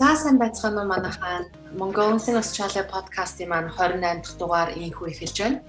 [0.00, 1.44] За сайн байцгаана уу манайхаа
[1.76, 5.60] Mongolian Australia podcast-ийн маань 28 дахь дугаар ийхүү эхэлж байна.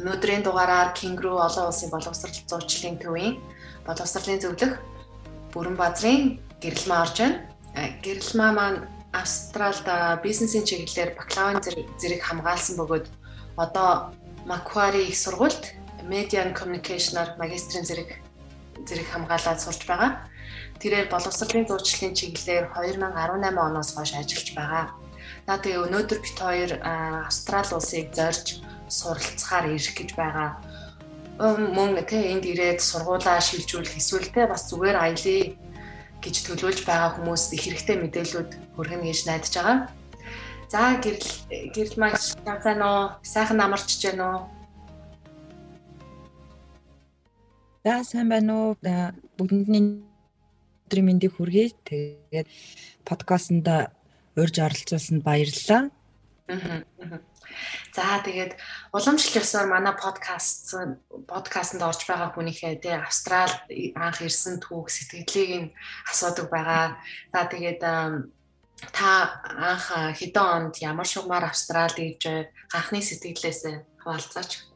[0.00, 3.34] Өнөөдрийн дугаараар Кенгру олон улсын боловсрол зуучлалын төвийн
[3.84, 4.72] боловсролын зөвлөх
[5.52, 7.36] бүрэн базрын гэрэлмээ орж байна.
[8.04, 8.80] Гэрэлмээ маань
[9.12, 9.88] Австралид
[10.24, 11.60] бизнесийн чиглэлээр бакалаврын
[12.00, 13.06] зэрэг хамгаалсан бөгөөд
[13.64, 14.16] одоо
[14.48, 15.64] Macquarie их сургуульд
[16.08, 18.10] Media and Communication-аар магистрийн зэрэг
[18.88, 20.24] зэрэг хамгаалаад сурч байгаа.
[20.80, 24.86] Тэрээр боловсролын зуучлалын чиглэлээр 2018 оноос хойш ажиллаж байгаа.
[25.46, 26.70] За тэгээ өнөөдөр бит хоёр
[27.28, 30.50] Австрали улсыг зорж суралцахаар ирэх гэж байгаа.
[31.38, 35.58] Мөн тэ энд ирээд сургуулаа шилжүүлэх эсвэл тэ бас зүгээр аялье
[36.22, 39.78] гэж төлөвлөж байгаа хүмүүст их хэрэгтэй мэдээлүүд хүргэнэ гэж найдаж байгаа.
[40.72, 41.30] За гэрэл
[41.74, 43.12] гэрэл маш сайн уу?
[43.22, 44.38] Сайхан амарч гэнэ үү?
[47.84, 48.72] За сайн байна уу?
[49.36, 50.00] Бүгдний
[50.94, 51.74] өдрийн мэндийг хүргэе.
[51.82, 52.46] Тэгээд
[53.02, 53.66] подкастт
[54.38, 55.90] урьж оролцуулсанд баярлалаа.
[57.94, 58.54] За тэгээд
[58.94, 60.70] уламжлалт ёсоор манай подкаст
[61.26, 63.50] подкастт орж байгаа хүнийхээ тий Австрал
[63.98, 65.74] анх ирсэн түүх сэтгэлийг нь
[66.06, 67.02] асуудаг байгаа.
[67.34, 69.10] За тэгээд та
[69.50, 72.22] анх хэдэн онд ямар шугамар Австралид ивж
[72.70, 74.73] анхны сэтгэлээсээ хаваалцаач.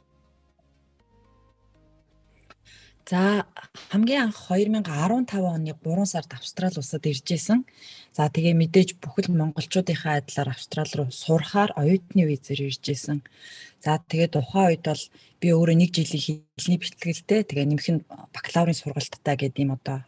[3.08, 3.48] За
[3.88, 7.64] хамгийн анх 2015 оны 3 сард Австрали улсад ирж исэн.
[8.12, 13.24] За тэгээ мэдээж бүхэл монголчуудынхаа адилаар Австрали руу сурахаар оюутны визээр ирж исэн.
[13.80, 15.04] За тэгээ тухайн үед бол
[15.40, 17.86] би өөрөө нэг жилийн хэлний бэлтгэлтэй тэгээ нэмэх
[18.36, 20.04] бакалаврын сургалттай гэдэг юм одоо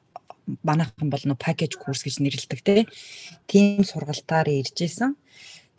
[0.61, 2.85] манайхан бол нөө пакэж курс гэж нэрлэдэг те.
[3.49, 5.17] Тийм сургалтаар ирж исэн.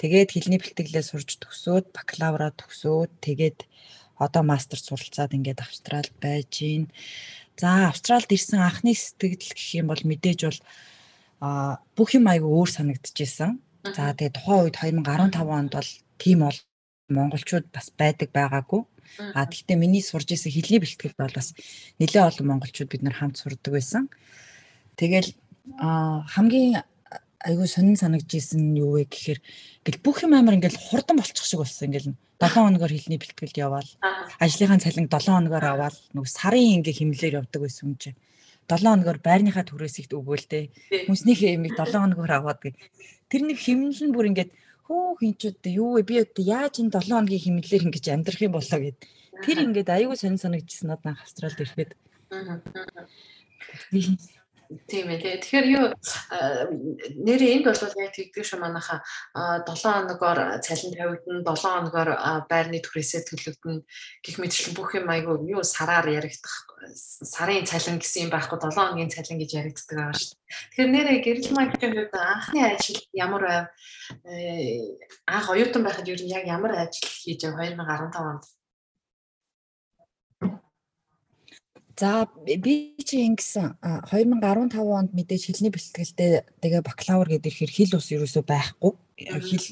[0.01, 3.69] Тэгээд хэлний бэлтгэлээ сурж төгсөөд бакалавра төгсөөд тэгээд
[4.21, 6.93] одоо мастер суралцаад ингээд Австралид байж гин.
[7.57, 10.59] За Австралид ирсэн анхны сэтгэл гэх юм бол мэдээж бол
[11.41, 13.57] а бүх юм айгүй өөр санагдчихсэн.
[13.97, 15.89] За тэгээ тухайн үед 2015 онд бол
[16.21, 16.59] тийм бол
[17.09, 18.85] монголчууд бас байдаг байгаагүй.
[19.33, 21.57] А тэгвэл миний сурж исэн хэлний бэлтгэл бол бас
[21.97, 24.07] нэлээд олон монголчууд бид нар хамт сурдаг байсан.
[24.95, 25.33] Тэгэл
[25.81, 26.85] хамгийн
[27.47, 29.39] айгүй сонин санагдж исэн юу вэ гэхээр
[29.81, 31.89] ингээл бүх юм амар ингээл хурдан болчих шиг болсон.
[31.89, 33.89] Ингээл 7 хоногор хэлний бэлтгэлд яваал
[34.41, 38.09] ажлынхаа цалин 7 хоногор аваад нүг сарын ингээ химлэр явдаг байсан юм чи
[38.65, 40.63] 7 хоногор байрныхаа түрээс ихт өгөөл тээ
[41.05, 42.73] хүнснийхээ ямиг 7 хоногор аваад гэ
[43.29, 44.51] тэр нэг химнэл нь бүр ингээд
[44.91, 46.03] хөө хинчүүд юу вэ?
[46.03, 48.79] Би одоо яаж энэ 7 хоногийн химнэлээр ингэж амьдрах юм болоо?
[48.83, 48.99] гэд.
[49.45, 51.91] Тэр ингээд аюу сонин санагдчихсан надад Австралид ирэхэд
[54.87, 55.43] Тийм ээ.
[55.43, 55.85] Тэгэхээр юу
[57.27, 59.03] нэрээ энд бол яг тэгдэг шүү манайха
[59.35, 62.09] 7 хоногоор цалин тавигдана, 7 хоногоор
[62.47, 63.83] байрны түрээсээ төлөгдөнө
[64.23, 66.55] гэх мэтчлэн бүх юм айгүй юу сараар яригдах
[66.87, 70.39] сарын цалин гэсэн юм байхгүй 7 хоногийн цалин гэж яригддаг байгаа шүү.
[70.71, 73.65] Тэгэхээр нэрээ гэрэл маркетинг хувьд анхны ажил ямар байв?
[74.23, 74.95] Э,
[75.27, 78.43] анх оюутан байхад юу яг ямар ажил хийж байв 2015 онд?
[81.97, 88.07] За би чи ингэсэн 2015 онд мэдээж хэлний бэлтгэлтэй тэгээ бакалавр гэдэг ихэр хэл ус
[88.13, 88.91] ерөөсөө байхгүй.
[89.21, 89.67] Хэл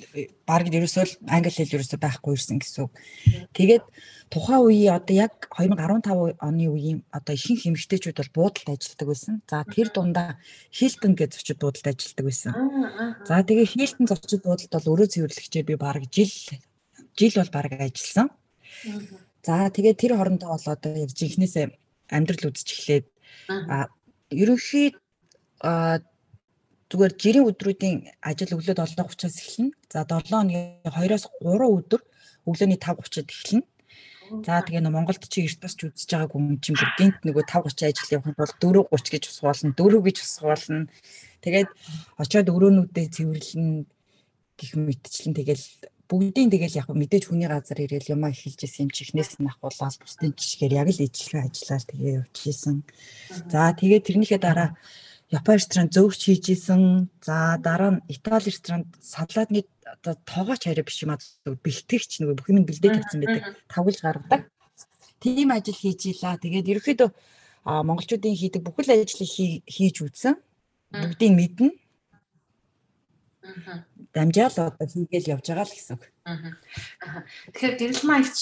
[0.46, 2.94] баг ерөөсөө л англи хэл ерөөсөө байхгүй ирсэн гэсэн үг.
[3.56, 3.86] Тэгээд
[4.30, 9.34] тухайн үеийн одоо яг 2015 оны үеийн одоо ихэнх эмэгтэйчүүд бол буудалд ажилладаг байсан.
[9.50, 10.30] За тэр дундаа
[10.70, 12.52] Хилтон гэж зочид буудалд ажилладаг байсан.
[13.26, 16.30] За тэгээ Хилтон зочид буудалд бол өрөө цэвэрлэгчээр би баг жил
[17.18, 18.28] жил бол баг ажилласан.
[19.42, 23.06] За тэгээ тэр хоорондоо бол одоо яг жинхнээсээ амьдрал үзэж эхлээд
[24.34, 24.94] ерөнхий
[26.90, 29.78] зүгээр жирийн өдрүүдийн ажил өглөө 7:30-аас эхэлнэ.
[29.94, 32.02] За 7 хоногийн 2-оос 3 өдөр
[32.50, 33.66] өглөөний 5:30-ад эхэлнэ.
[34.46, 37.46] За тэгээ нөө Монголд чи эрт бас ч үзэж байгааг юм чинь бүр гинт нөгөө
[37.46, 38.58] 5:30 ажил явахын тулд
[38.90, 40.90] 4:30 гэж усгуулна, 4 гэж усгуулна.
[41.42, 41.70] Тэгээд
[42.22, 43.70] очиод өрөөнүүдээ цэвэрлэн
[44.58, 45.66] гих мэтчлэн тэгэл
[46.10, 50.34] бүгдийн тэгэл яг мэдээж хүний газар ирээл юмаа эхэлж исэн юм чихнээс нь ахуулаад бусдын
[50.34, 52.76] жишгээр яг л ижлэгээ ажиллаад тэгээ явчихсан.
[53.54, 54.74] За тэгээ тэрнийхээ дараа
[55.30, 57.14] Япон ресторан зөвч хийж исэн.
[57.22, 62.50] За дараа нь Итали ресторанд салаадны оо тоогооч хараа биш юм аа бэлтгэгч нөгөө бүх
[62.50, 63.44] юм бэлдээ тавьсан байдаг.
[63.70, 64.42] Тавгалж гаргадаг.
[65.22, 66.42] Тийм ажил хийж ийла.
[66.42, 67.10] Тэгээд ерөөхдөө
[67.86, 69.30] монголчуудын хийдэг бүхэл ажлыг
[69.70, 70.34] хийж үзсэн.
[70.90, 71.70] Бүгдийг мэднэ
[74.14, 76.06] дамжаал одоо хийгээл явж байгаа л гэсэн үг.
[77.54, 78.40] Тэгэхээр гэрэл маягч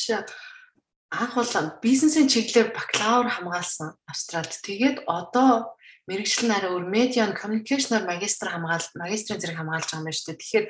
[1.11, 1.53] анх бол
[1.83, 4.55] бизнесийн чиглэлээр бакалавр хамгаалсан Австралид.
[4.63, 5.75] Тэгээд одоо
[6.07, 10.39] мэрэгчлэн арай өөр медиа коммуникейшнаар магистр хамгаал магистрийн зэрэг хамгаалж байгаа юм байна шүү дээ.
[10.39, 10.67] Тэгэхээр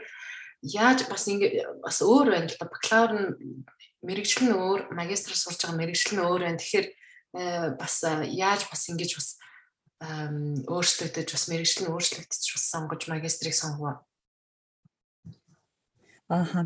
[0.81, 1.47] яаж бас ингэ
[1.81, 3.29] бас өөр байна л да бакалавр нь
[4.01, 6.61] мэрэгчлэн өөр магистр сурж байгаа мэрэгчлэн өөр байна.
[6.61, 6.87] Тэгэхээр
[7.37, 9.29] э, бас яаж бас ингэж бас
[10.69, 14.05] өөрчлөгдөж бас мэрэгчлэн өөрчлөгдөж бас сонгож магистрийг сонгов
[16.29, 16.65] Ааха.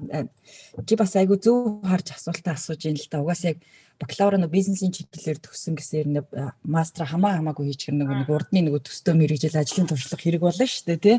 [0.88, 3.22] Чи бас айгу зөв харж асуултаа асууж ин л та.
[3.22, 3.62] Угаас яг
[4.02, 6.25] бакалавра нөө бизнесийн чиглэлээр төгссөн гэсээр нэг
[6.66, 10.86] мастер хамаа хамаагүй хийж гэр нэг урдны нэг төстөө мэрэгжил ажлын туршлага хэрэг болно шүү
[10.90, 11.18] дээ тий.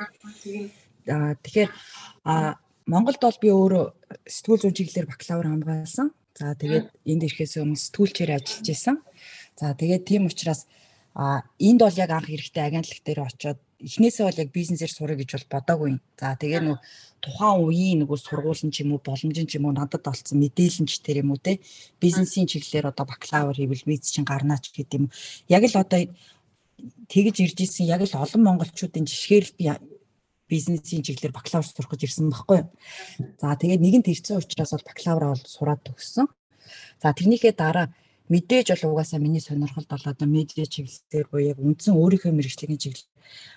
[1.07, 1.71] Аа тэгэхээр
[2.27, 2.59] а
[2.91, 3.85] Монголд бол би өөрөө
[4.27, 6.11] сэтгүүл зүйн чиглэлээр бакалавр хамгаалсан.
[6.35, 8.97] За тэгээд энд ирэхээс өмнө сэтгүүлчээр ажиллаж исэн.
[9.55, 10.67] За тэгээд тийм учраас
[11.15, 15.31] а энд бол яг анх эрэхтэй агентлаг дээр очиод эхнээсээ бол яг бизнесээр сурах гэж
[15.35, 15.91] бол бодоагүй.
[16.19, 16.79] За тэгээ нөө
[17.23, 21.23] тухайн үеийн нөгөө сургуулийн ч юм уу боломжийн ч юм уу надад олцсон мэдээлэлч тэр
[21.23, 21.63] юм уу те
[22.03, 25.07] бизнесийн чиглэлээр одоо бакалавр хийвэл виз чинь гарнаач гэдэг юм.
[25.47, 26.11] Яг л одоо
[27.07, 29.71] тэгж ирж исэн яг л олон монголчуудын жишгээр л би
[30.51, 32.61] бизнесийн чиглэлээр бакалавр сурах гэж ирсэн байхгүй.
[33.39, 36.27] За тэгээд нэгэн тэрцэн учраас бол бакалавра бол сураад төгссөн.
[37.03, 37.87] За тэрнийхээ дараа
[38.29, 43.07] мэдээж бол угаасаа миний сонирхолд бол одоо медиа чиглэлээр буюу яг үндсэн өөрийнхөө мэрэгжлийн чиглэл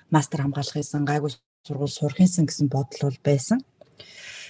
[0.09, 1.31] мастер хамгаалах гэсэн гайгүй
[1.65, 3.59] сургууль сурах юмсан гэсэн бодол бол байсан.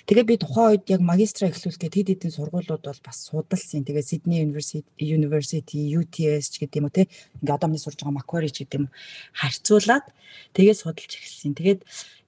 [0.05, 3.81] Тэгээ би тухайн үед яг магистра эхлүүлэхэд хэд хэдэн сургуулиуд бол бас судалсан.
[3.81, 7.09] Тэгээ Sydney University, University, UTS ч гэдэг юм уу те.
[7.41, 8.93] Ингээ одоо миний сурж байгаа Macquarie ч гэдэг юм
[9.33, 10.05] харьцуулаад
[10.53, 11.57] тэгээ судалж эхэлсэн.
[11.57, 11.81] Тэгээд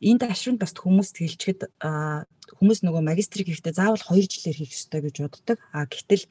[0.09, 1.69] энэ ташранд бас хүмүүст хэлчихэд
[2.57, 5.57] хүмүүс нөгөө магистрийг хийхдээ заавал 2 жилээр хийх ёстой гэж боддог.
[5.71, 6.25] А гэтэл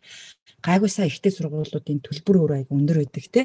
[0.67, 3.43] гайгүй сайн ихтэй сургуулиудын төлбөр өөр айгу өндөр байдаг те.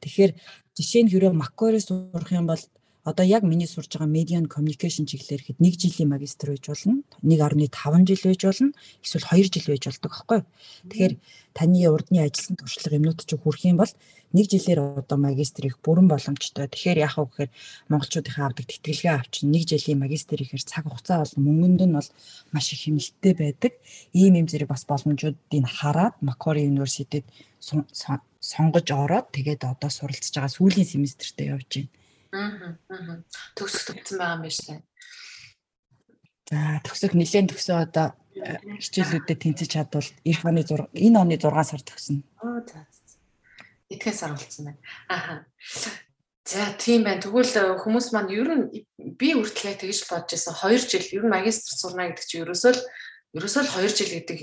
[0.00, 0.32] Тэгэхээр
[0.76, 2.62] жишээ нь хэрэв Macquarie сурах юм бол
[3.04, 7.02] одоо яг миний сурж байгаа media and communication чиглэлээр ихэд 1 жилийн магистр байж болно
[7.24, 8.72] 1.5 жил байж болно
[9.04, 10.40] эсвэл 2 жил байж болдог байхгүй.
[10.90, 11.14] Тэгэхээр
[11.56, 13.92] таны урдны ажилласан туршлага юмнууд ч хүрэх юм бол
[14.36, 16.68] 1 жилээр одоо магистр их бүрэн боломжтой.
[16.68, 17.50] Тэгэхээр яах вэ гэхээр
[17.88, 22.08] монголчуудынхаа авдаг тэтгэлгээ авчин 1 жилийн магистр ихээр цаг хугацаа бол мөнгөнд нь бол
[22.52, 23.72] маш их хэмнэлттэй байдаг.
[24.12, 27.24] Ийм юм зэрэг бас боломжуудыг хараад Macquarie University-д
[28.40, 31.90] сонгож ороод тэгээд одоо суралцж байгаа сүүлийн семестртээ явж байна.
[32.32, 32.76] Аа.
[33.58, 34.78] Төгсөх төгсөн байгаа юм байна шээ.
[36.50, 38.06] За төгсөх нэлээд төгсөө одоо
[38.38, 42.22] э, хичээлүүдэд тэнцэж чадвал эх оны 6 энэ оны 6 сар төгснө.
[42.42, 42.86] Аа за.
[43.90, 44.80] Итгэн сар болсон байна.
[45.10, 45.42] Аа.
[46.46, 47.22] За тийм байна.
[47.22, 48.64] Тэгвэл э, хүмүүс маань ер нь
[49.18, 52.82] би үргэлжлээ тэгж бодож байсан 2 жил ер нь магистр сурна гэдэг чинь ерөөсөө л
[53.38, 54.38] ерөөсөө л 2 жил гэдэг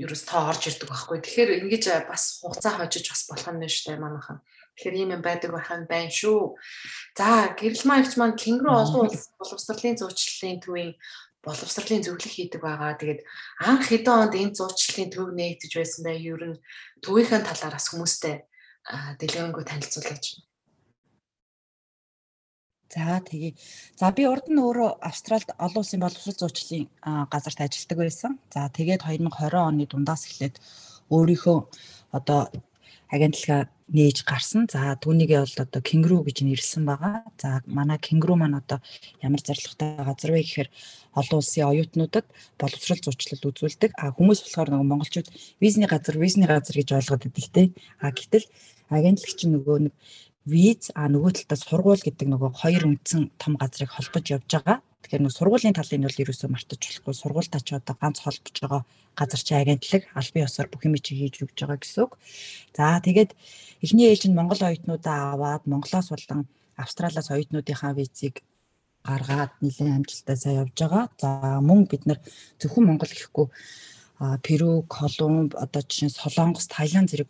[0.00, 1.18] ерөөс тоо орж ирдэг байхгүй.
[1.20, 4.38] Тэгэхээр ингэж бас хугацаа хожиж бас болох юм байна шүү дээ манайхан.
[4.80, 6.56] Тэгэхээр ийм юм байдаг байх нь байна шүү.
[7.12, 10.96] За гэрэл маягч маань Кенгру олон улс боловсролын зуучлалын төвийн
[11.44, 12.96] боловсролын зөвлөх хийдэг байгаа.
[12.96, 13.20] Тэгээд
[13.60, 16.60] анх хэдэн онд энэ зуучлалын төв нээгдэж байсан бай ер нь
[17.04, 18.36] төвийнхээ талаараас хүмүүстэй
[19.20, 20.48] дэлгэрэнгүй танилцуулж байна.
[22.90, 23.52] За тэгээ.
[24.00, 26.88] За би урд нь өөрөө Австралид олон улсын боловсрол зуучлалын
[27.28, 28.32] газарт ажилладаг байсан.
[28.48, 30.56] За тэгээд 2020 оны дундаас эхлээд
[31.12, 31.58] өөрийнхөө
[32.16, 32.50] одоо
[33.10, 34.70] агентлагаа нээж гарсан.
[34.70, 37.26] За түүнийгээ бол одоо кенгуру гэж нэрлсэн байгаа.
[37.42, 38.78] За манай кенгуру маань одоо
[39.20, 40.68] ямар зорилготой газар вэ гэхээр
[41.18, 43.90] олон улсын оюутнуудад боловсрол зуучлал үзүүлдэг.
[43.98, 45.28] А хүмүүс болохоор нөгөө монголчууд
[45.58, 47.62] визний газар, визний газар гэж ойлгоод байдаг те.
[47.98, 48.46] А гэтэл
[48.94, 49.94] агентлаг чинь нөгөө нэг
[50.46, 54.78] виз а нөгөө талдаа сургууль гэдэг нөгөө хоёр үндсэн том газрыг холбож явж байгаа.
[55.00, 57.14] Тэгэхээр нэг сургуулийн талын бол ерөөсөө мартаж болохгүй.
[57.16, 58.82] Сургуультаа ч одоо ганц холбож байгаа
[59.16, 62.12] газар чи агентлаг албан ёсоор бүх юм чи хийж өгч байгаа гэсэн үг.
[62.76, 63.30] За тэгээд
[63.80, 68.44] эхний ээлж нь Монгол оюутнуудаа аваад Монголоос болон Австралиас оюутнуудынхаа визийг
[69.04, 71.04] гаргаад нэлээд амжилттай сайн явж байгаа.
[71.16, 72.20] За мөн бид нар
[72.60, 73.48] зөвхөн Монгол гэхгүй
[74.44, 77.28] Перу, Колумб, одоо жишээ нь Солонгос, Таиланд зэрэг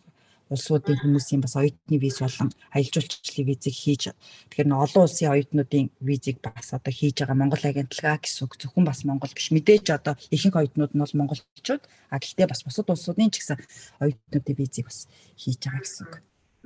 [0.51, 4.03] улсуудын хүмүүсийн бас оюутны виз болон аялал жуулчлалын визийг хийж
[4.51, 8.85] тэгэхээр н олон улсын оюутнуудын визийг бас одоо хийж байгаа Монгол агентлагаа гэсэн үг зөвхөн
[8.85, 13.31] бас Монгол биш мэдээж одоо ихэнх оюутнууд нь бол монголчууд а гэхдээ бас бусад улсуудын
[13.31, 13.63] ч гэсэн
[14.03, 15.07] оюутнуудын визийг бас
[15.39, 16.15] хийж байгаа гэсэн үг.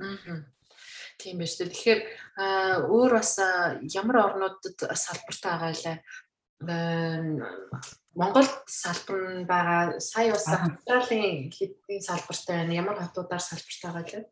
[0.01, 0.43] Аа.
[1.15, 1.71] Тийм байна шүү.
[1.71, 2.01] Тэгэхээр
[2.91, 3.31] өөр бас
[3.95, 5.97] ямар орнуудад салбартай байгаа лээ
[8.15, 9.99] Монголд салбар нь байгаа.
[9.99, 12.73] Сая бас Австралийн хэдийн салбартай байна.
[12.81, 14.25] Ямар хотуудаар салбартай байгаа лээ?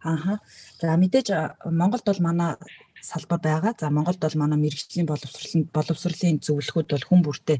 [0.00, 0.34] Ааха.
[0.80, 1.28] За мэдээж
[1.68, 2.56] Монголд бол манай
[3.02, 3.72] салбар байгаа.
[3.78, 7.58] За Монголд бол манай мэрэгжлийн боловсролын боловсролын зөвлөхүүд бол хүн бүртээ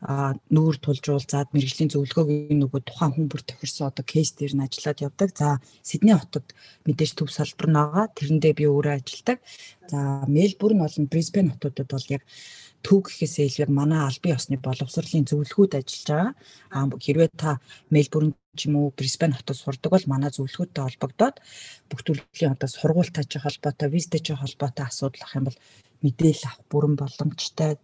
[0.00, 5.28] нүүр тулжуулзаад мэрэгжлийн зөвлөгөөг нөгөө тухайн хүн бүр тохирсон одоо кейс дээр нь ажиллаад явдаг.
[5.36, 6.56] За Сидней хотод
[6.88, 8.06] мэдээж төв салбар нь байгаа.
[8.16, 9.38] Тэрэндээ би өөрөө ажилладаг.
[9.92, 12.24] За Мельбурн болон Брисбен хотуудад бол яг
[12.80, 16.32] төв гэхээсээ илүүр манай албан ёсны боловсролын зөвлөхүүд ажиллаж байгаа.
[16.72, 17.60] А хэрвээ та
[17.92, 21.36] Мельбурн ч юм уу Брисбен хотод сурдаг бол манай зөвлөхүүдтэй холбогдоод
[21.92, 25.58] бүх төрлийн одоо сургуультай ч холбоотой, визтэй ч холбоотой асуудал ах юм бол
[26.00, 27.76] мэдээлэл авах бүрэн боломжтой.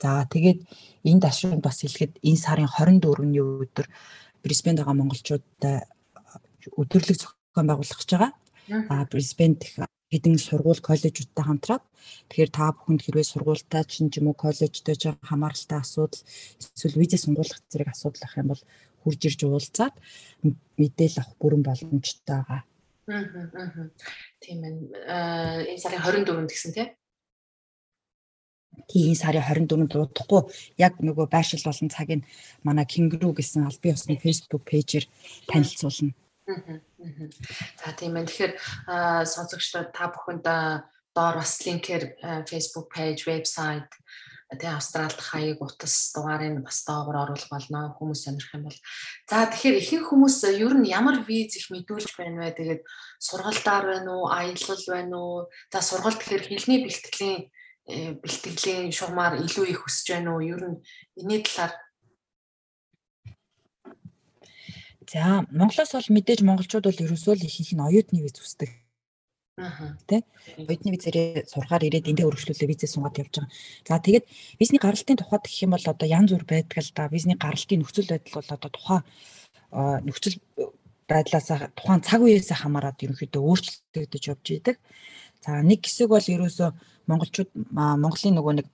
[0.00, 0.60] За тэгээд
[1.08, 3.86] энэ дашрын бас хэлэхэд энэ сарын 24-ний өдөр
[4.42, 5.88] Брисбенд байгаа монголчуудтай
[6.76, 8.32] өдөрлөг зохион байгуулах гэж байгаа.
[8.92, 9.60] А Брисбенд
[10.12, 11.84] хэдэн сургууль коллежуудтай хамтраад
[12.28, 16.22] тэгэхээр та бүхэнд хэрвээ сургуультай чинь ч юм уу коллежтэй ч хамааралтай асуудал
[16.76, 18.62] эсвэл виз сонгуулах зэрэг асуудал ах юм бол
[19.02, 19.94] хурж ирж уулзаад
[20.78, 22.62] мэдээлэл авах бүрэн боломжтой байгаа.
[23.08, 23.88] Аа.
[24.40, 24.74] Тийм ээ.
[25.72, 26.88] Энэ сарын 24-нд гэсэн тийм
[28.88, 30.42] тийм сарын 24-нд удахгүй
[30.78, 32.22] яг нөгөө байшил болон цагийг
[32.66, 35.06] манай Кингрүү гэсэн аль бие усны Facebook пэйжээр
[35.48, 36.12] танилцуулна.
[37.80, 38.28] За тийм ээ.
[38.28, 38.52] Тэгэхээр
[39.24, 43.88] сонсогчдод та бүхэнд доор бас линкээр Facebook пэйж, вебсайт
[44.54, 48.78] тэгээ Австралид хаяг утас дугаарыг бас доогоор оруулах болно хүмүүс сонирх юм бол.
[49.26, 52.58] За тэгэхээр ихэнх хүмүүс ер нь ямар виз их мэдүүлж байна вэ?
[52.58, 52.82] Тэгээд
[53.18, 55.38] сургалтаар байна уу, аялал байна уу?
[55.72, 57.40] За сургалт гэхээр хэлний бэлтгэлийн
[57.86, 60.40] бэлтгэлийн шугамар илүү их өсөж байна уу?
[60.40, 60.78] Ер нь
[61.20, 61.76] энэний талаар
[65.04, 68.72] За Монголоос бол мэдээж монголчууд бол ерөөсөө л их их нь оюутны виз үздэг.
[69.60, 69.94] Аа.
[70.08, 70.24] Тэ?
[70.58, 73.52] Оюутны визээрээ сурахаар ирээд эндээ өргөжлүүлээ визээ сунгаад явж байгаа.
[73.86, 74.24] За тэгээд
[74.58, 77.12] визний гаралтын тухайд гэх юм бол одоо янз бүр байдаг л да.
[77.12, 79.02] Визний гаралтын нөхцөл байдал бол одоо тухайн
[80.08, 80.36] нөхцөл
[81.06, 84.76] байдлаас тухайн цаг үеэсээ хамаарат ерөнхийдөө өөрчлөгдөж явж идэг.
[85.44, 86.70] За нэг хэсэг бол ерөөсөө
[87.10, 88.66] монголчууд Монголын нөгөө нэг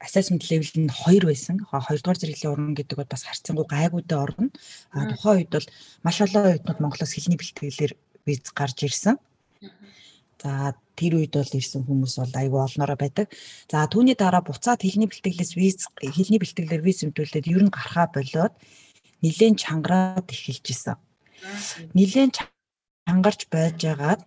[0.00, 1.60] assessment level нь 2 байсан.
[1.60, 4.48] 2 дугаар зэрэглийн орн гэдэг бол бас харьцангуй гайгүйтэй орно.
[4.92, 5.66] А тухайн үед бол
[6.02, 7.92] маш олон оюутнууд Монголоос хэлний бэлтгэлээр
[8.24, 9.16] виз гарч ирсэн.
[10.40, 13.28] За тэр үед бол ирсэн хүмүүс бол айгүй олноороо байдаг.
[13.68, 18.56] За түүний дараа буцаад хэлний бэлтгэлээс виз хэлний бэлтгэлээр виз өмтүүлээд ер нь гарахаа болоод
[19.20, 20.96] нилээн чангараад эхэлж исэн.
[21.92, 22.32] Нилээн
[23.04, 24.24] чангарч байжгаад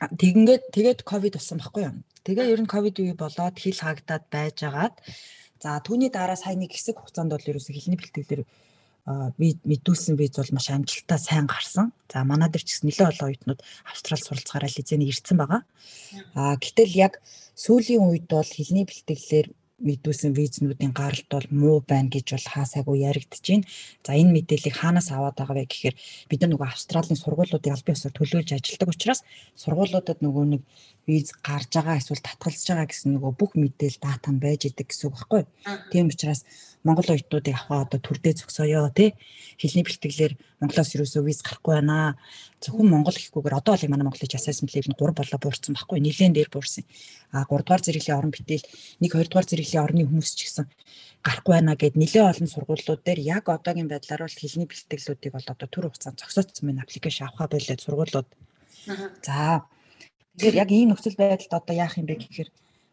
[0.00, 1.96] тэгэнгүүт тэгээд ковид болсон байхгүй юу?
[2.24, 4.94] Тэгээ ер нь ковид үе болоод хил хагдаад байжгаад
[5.62, 8.42] за түүний дараа сая нэг хэсэг хугацаанд бол ерөөсө хэлний бэлтгэлээр
[9.08, 11.92] мэдүүлсэн виз бол маш амжилттай сайн гарсан.
[12.12, 15.62] За манай дээр ч гэсэн нэлээд олон оюутнууд Австрал суралцахаараа лизэний ирсэн байгаа.
[16.36, 17.18] А гэтэл яг
[17.56, 19.48] сүүлийн үед бол хэлний бэлтгэлээр
[19.80, 23.68] мэдүүлсэн визнүүдийн гаралт бол муу байна гэж бол хаасаагүй яригдж байна.
[24.04, 25.96] За энэ мэдээллийг хаанаас аваад байгаа вэ гэхээр
[26.28, 29.20] бид нөгөө Австралийн сургуулиудыг аль биесээр төлөөлж ажилладаг учраас
[29.56, 30.62] сургуулиудад нөгөө нэг
[31.08, 35.08] виз гарч байгаа эсвэл татгалзаж байгаа гэсэн нөгөө бүх мэдээлэл дата нь байж идэг гэсэн
[35.08, 35.42] үг байхгүй.
[35.90, 36.44] Тийм учраас
[36.84, 39.12] Монгол оюутнуудыг аваа одоо төрдөө зөксөё тий.
[39.60, 40.32] Хэлний бэлтгэлээр
[40.64, 42.16] Монголоос юусоо виз гарахгүй байна.
[42.64, 46.00] Зөвхөн Монгол гэхгүйгээр одоо л манай Монголын assessment level нь 3 болоо буурсан байхгүй.
[46.00, 46.88] Нилээн дээр буурсан.
[47.36, 48.64] А 3 дугаар зэрэглийн орон битэл
[48.96, 50.66] 1 2 дугаар зэрэглийн орны хүмүүс ч гэсэн
[51.20, 55.68] гарахгүй байна гэд нэлээ олон сургуулиуд дээр яг одоогийн байдлаар бол хэлний бэлтгэлүүдийг бол одоо
[55.68, 58.28] төр хугацаанд зогсоодсон байна аппликейшн авахаа болоод сургуулиуд.
[59.20, 59.68] За
[60.40, 62.48] тэгэхээр яг ийм нөхцөл байдалд одоо яах юм бэ гэхээр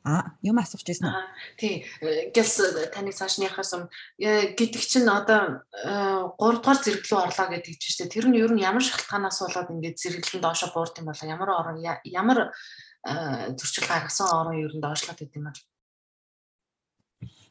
[0.07, 1.19] А юм асууж ирсэн үү?
[1.59, 1.83] Тий.
[2.31, 2.51] Гэс
[2.95, 3.83] таны цаашныхаас юм
[4.15, 8.13] гэдэг чинь одоо 3 дугаар зэрэг рүү орлоо гэдэг чинь шүү дээ.
[8.15, 11.83] Тэр нь ер нь ямар шалтгаанаас болоод ингээд зэрэглэн доошо буурд юм бол ямар орон
[12.07, 12.55] ямар
[13.59, 15.55] зөрчил гаргасан орон ер нь доошлоод идэм юм.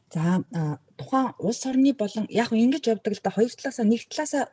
[0.09, 0.41] За
[0.99, 4.43] тухайн улс орны болон яг ингэж явдаг л да хоёр талаасаа нэг талаасаа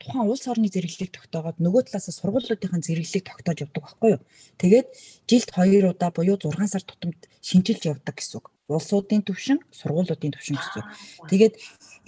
[0.00, 4.22] тухайн улс орны зэрэглэлийг тогтоогоод нөгөө талаасаа сургуулиудын зэрэглэлийг тогтоож явдаг байхгүй юу.
[4.60, 4.86] Тэгээд
[5.30, 10.56] жилд хоёр удаа буюу 6 сар тутамд шинжилж явдаг гэсэн үг улсуудын төвшин, сургуулиудын төвшин
[10.56, 10.84] гэсэн.
[11.28, 11.54] Тэгээд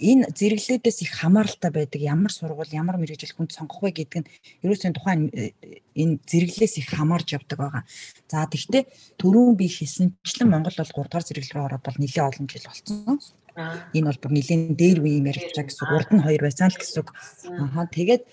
[0.01, 4.29] энэ зэрэглэлүүдээс их хамааралтай байдаг ямар сургууль, ямар мэрэгжил хүнд сонгох вэ гэдэг нь
[4.65, 5.53] ерөөсөө тухайн э,
[5.93, 7.83] энэ зэрэглэлээс их хамаарж явдаг байгаа.
[8.25, 8.89] За тэгвэл
[9.21, 13.21] түрүүн би хэлсэнчлэн Монгол бол 3 дугаар зэрэглэл рүү ороод бол нэлээд олон жил болсон.
[13.93, 15.87] Энэ бол нэлийн дээр үе юм байгаа гэсэн.
[15.89, 17.05] Урд нь хоёр байсан л гэсэн.
[17.57, 18.23] Аха тэгээд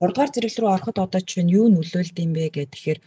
[0.00, 3.00] 3 дугаар зэрэглэл рүү ороход одоо чинь юу нөлөөлд юм бэ гэх тэгэхээр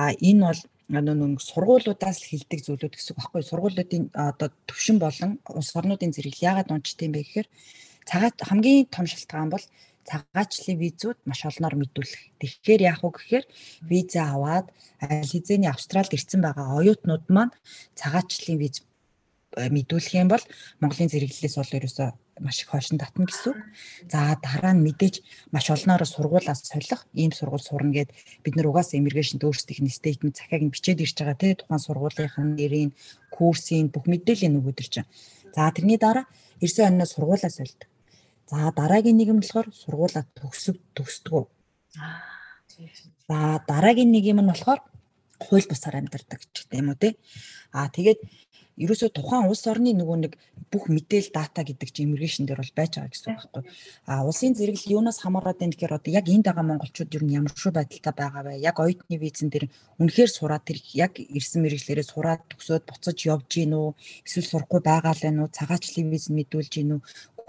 [0.00, 0.60] а энэ бол
[0.90, 6.72] нэг сургуулиудаас хилдэг зүйлүүд гэсэн үг байхгүй сургуулиудын одоо төвшин болон улс орнуудын зэрэг яагаад
[6.72, 7.48] унчт юм бэ гэхээр
[8.08, 9.64] цагаат хамгийн том шалтгаан бол
[10.08, 12.22] цагаачлалын визүүд маш олноор мэдүүлэх.
[12.40, 13.44] Тэгэхээр яах вэ гэхээр
[13.86, 14.66] виза аваад
[14.98, 17.54] аль хэзээний Австралид ирсэн байгаа оюутнууд маань
[17.94, 18.82] цагаачлалын виз
[19.56, 20.44] мэдүүлэх юм бол
[20.78, 22.08] Монголын зэрэглэлээс бол ерөөсөө
[22.40, 23.54] маш их хойшин татна гэсэн.
[24.08, 28.14] За дараа нь мэдээж маш олноор сургуулаас солих ийм сургууль сурна гэд
[28.44, 32.30] бид нар угаасаа иммиграшнд өөрсдийнх нь стейтмент захиаг нь бичээд ирж байгаа те тухайн сургуулийн
[32.56, 32.90] нэрийн
[33.34, 35.10] курсын бүх мэдээллийн нөгөөдөр чинь.
[35.54, 36.24] За тэрний дараа
[36.62, 37.88] ирсэн оноо сургуулаа сольдог.
[38.50, 41.44] За дараагийн нэг юм болохоор сургуулаа төгсөг төгсдгөө.
[43.28, 43.38] За
[43.68, 44.80] дараагийн нэг юм нь болохоор
[45.40, 47.16] хууль бусаар амьдардаг ч гэдэг юм уу те.
[47.72, 48.20] Аа тэгээд
[48.80, 50.32] ерөөсөө тухайн улс орны нөгөө нэг
[50.72, 53.62] бүх мэдээлэл дата гэдэг чинь иммиграшн дээр бол байж байгаа гэсэн үг байхгүй.
[54.08, 57.52] А улсын зэрэглэл юунаас хамаарат байна гэхээр одоо яг энд байгаа монголчууд ер нь ямар
[57.52, 58.64] шүү байдалтай байгаа вэ?
[58.64, 59.68] Яг оюутны визэн дээр
[60.00, 63.88] үнэхээр сураад тэр яг ирсэн мэрэгчлэрээ сураад төгсөөд буцаж явж гин үү?
[64.24, 65.52] Эсвэл сурахгүй байгаа л байна уу?
[65.52, 67.00] Цагаачлалын виз мэдүүлж гин үү?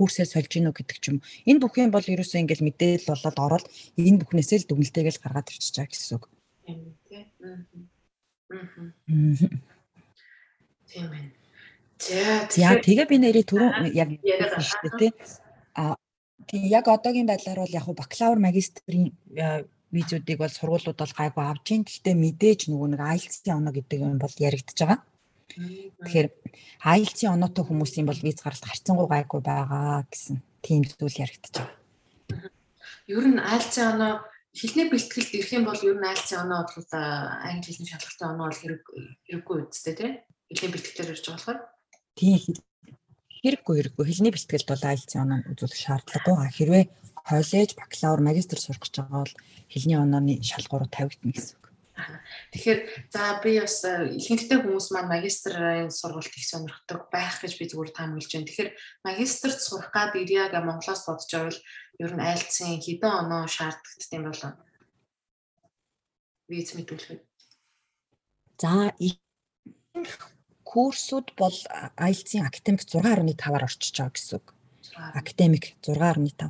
[0.02, 1.22] курсээ сольж гинүү гэдэг ч юм.
[1.46, 3.70] Энэ бүх юм бол ерөөсөө ингээл мэдээлэл болоод ороод
[4.02, 6.26] энэ бүхнээсээ л дүгнэлтэйгээл гаргаад ирчихэж байгаа гэсэн үг.
[6.66, 7.30] Тийм тийм.
[10.92, 11.32] Тийм байна.
[12.02, 14.10] За тэгээ би нэрээ түрүүн яг
[14.60, 15.12] шүү дээ тий.
[15.78, 15.96] А
[16.50, 19.14] тийм яг одоогийн байдлаар бол яг бакалавр магистрийн
[19.94, 21.84] визүүдийг бол сургуулиуд бол гайгүй авж ийн.
[21.86, 25.00] Гэхдээ мэдээж нөгөө нэг IELTS-ийн оноо гэдэг юм бол яригдж байгаа.
[25.52, 26.28] Тэгэхээр
[26.84, 31.76] IELTS-ийн оноотой хүмүүсийн бол виз гаралт харьцангуй гайгүй байгаа гэсэн тийм зүйл яригдж байгаа.
[33.08, 34.14] Ер нь IELTS-ийн оноо
[34.56, 38.62] хэлний бэлтгэлд ирэх юм бол ер нь IELTS-ийн оноо бол англи хэлний шалгалтын оноо бол
[38.64, 38.84] хэрэг
[39.28, 40.14] хэрэггүй үсттэй тийм
[40.52, 41.60] хэлний бэлтгэлээр ирж байгаа болохоор
[42.20, 42.38] тийм
[43.42, 46.36] хэрэггүй хэрэггүй хэлний бэлтгэлд бол IELTS-ийн оноо үзүүлэх шаардлагагүй.
[46.52, 46.84] Хэрвээ
[47.26, 49.36] коллеж, бакалавр, магистр сурах гэж байгаа бол
[49.72, 51.66] хэлний онооны шалгуур тавигдана гэсэн үг.
[52.54, 52.80] Тэгэхээр
[53.14, 57.92] за би бас э, ихэнхдээ хүмүүс маань магистрын сургалт их сонирхдаг байх гэж би зүгээр
[57.94, 58.50] таамаглаж байна.
[58.50, 58.72] Тэгэхээр
[59.06, 61.60] магистрт сурах гад ирьяг Монголоос бодож байвал
[62.02, 64.52] ер нь айлцсан хэдэн оноо шаарддаг юм болоо.
[66.50, 67.22] Виз мэдүүлэх.
[68.58, 68.94] За
[70.72, 71.58] курсууд бол
[72.00, 74.48] IELTS-ийн академик 6.5-аар орчиж байгаа гэсэн үг.
[75.20, 76.48] Академик 6.5.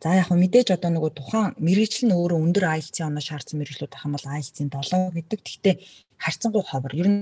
[0.00, 3.92] За яг хөө мэдээж одоо нөгөө тухайн мэрэгжил нь өөрөө өндөр IELTS-ийн оноо шаардсан мэрэгжлүүд
[3.92, 5.40] байх юм бол IELTS-ийн 7 гэдэг.
[5.44, 5.74] Гэхдээ
[6.16, 6.92] харьцангуй ховор.
[6.96, 7.20] Ер нь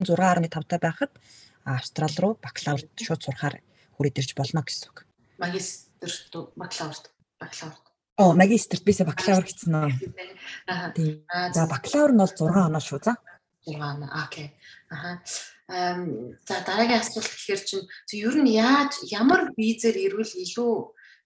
[0.00, 1.12] 6.5 та байхад
[1.64, 3.60] Австрал руу бакалаврт шууд сурахаар
[3.96, 5.08] хүрээд ирж болно гэсэн үг.
[5.40, 7.04] Магистрт бакалаврт
[7.40, 7.84] бакалаврт.
[8.20, 9.92] Оо, магистрт бисээ бакалавр гэсэн үү?
[10.68, 10.92] Аа.
[11.56, 13.16] За бакалавр нь бол 6 оноо шүү за.
[13.64, 14.10] 6 оноо.
[14.12, 14.52] Окей.
[14.92, 15.24] Аха.
[15.68, 20.74] За дараагийн асуулт гэхээр чинь ер нь яаж ямар визээр ирвэл илүү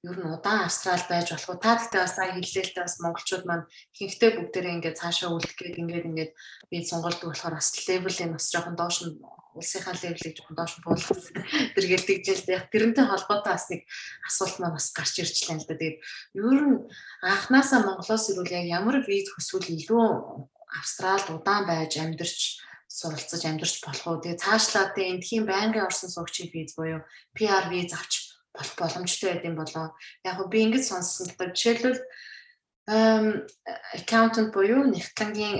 [0.07, 1.59] ер нь удаан австрал байж болох уу?
[1.59, 3.66] Та гэхдээ бас сая хэллээ л дээ бас монголчууд маань
[3.99, 6.33] ихэнхдээ бүгдээрээ ингээд цаашаа үлдэх гээд ингээд ингээд
[6.71, 9.18] би сонголт болохоор бас левелийн бас жоохон доош нь
[9.59, 11.18] улсынхаа левелийг жоохон доош нь буулгах
[11.75, 13.83] тэргээл тэгжэл яг тэрнтэй холбоотой бас нэг
[14.23, 15.75] асуулт маань бас гарч ирчлээ л да.
[15.75, 15.99] Тэгээд
[16.38, 16.78] ер нь
[17.26, 20.07] анханасаа Монголоос ирвэл яг ямар виз хүсвэл илүү
[20.78, 22.62] австралд удаан байж амьдарч
[22.98, 24.22] суралцаж амьдарч болох уу.
[24.22, 27.00] Тэгээ цаашлаад эндхийн байнгын орсон суугчийн виз буюу
[27.37, 28.12] PR виз авч
[28.50, 29.87] болох боломжтой байдсан болоо.
[30.26, 31.46] Яг нь би ингэж сонссон да.
[31.54, 32.02] Жишээлбэл
[32.88, 35.56] accountant буюу нэгтлэнгийн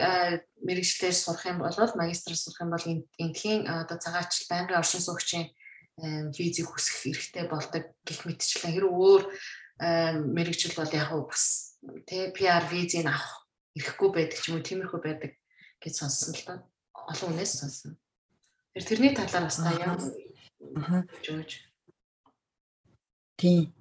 [0.65, 2.87] мэрэгчлэр сурах юм бол магистр сурах юм бол
[3.23, 5.47] эндхийн одоо цагаач байнгын оршин суугчийн
[6.33, 9.23] визийг хүсэх хэрэгтэй болдог гэх мэтчлэн хэрэг өөр
[10.37, 11.77] мэрэгчл бол яг бас
[12.09, 13.47] тэ PR визийг авах
[13.77, 15.33] ирэхгүй байдаг ч юм уу тиймэрхүү байдаг
[15.85, 16.59] гэж сонссон л доо.
[17.09, 17.97] Олон хүнээс сонссон.
[18.77, 19.97] Тэр тэрний талаар бас та яа.
[20.77, 21.03] Аа.
[21.25, 21.65] Жууж.
[23.41, 23.73] Тийм.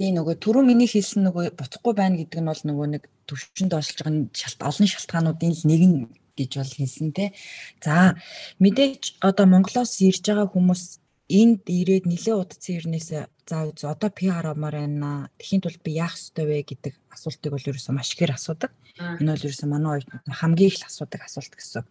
[0.00, 3.92] Тийм нөгөө түрүү миний хэлсэн нөгөө буцахгүй байна гэдэг нь бол нөгөө нэг төвшөнд олж
[4.00, 5.98] байгаа шалт олон шалтгаануудын л нэг нь
[6.38, 7.36] гэж бол хэлсэн те.
[7.84, 8.16] За
[8.58, 13.58] мэдээж одоо Монголоос ирж байгаа хүмүүс энд ирээд нэлээ удацсан ирнээс за
[13.92, 15.30] одоо PR авмаар байна.
[15.38, 18.72] Тэхийн тулд би яах ёстой вэ гэдэг асуултыг бол ерөөсөө маш ихээр асуудаг.
[18.96, 21.84] Энэ бол ерөөсөө манай үед хамгийн их асуудаг асуулт гэсэн.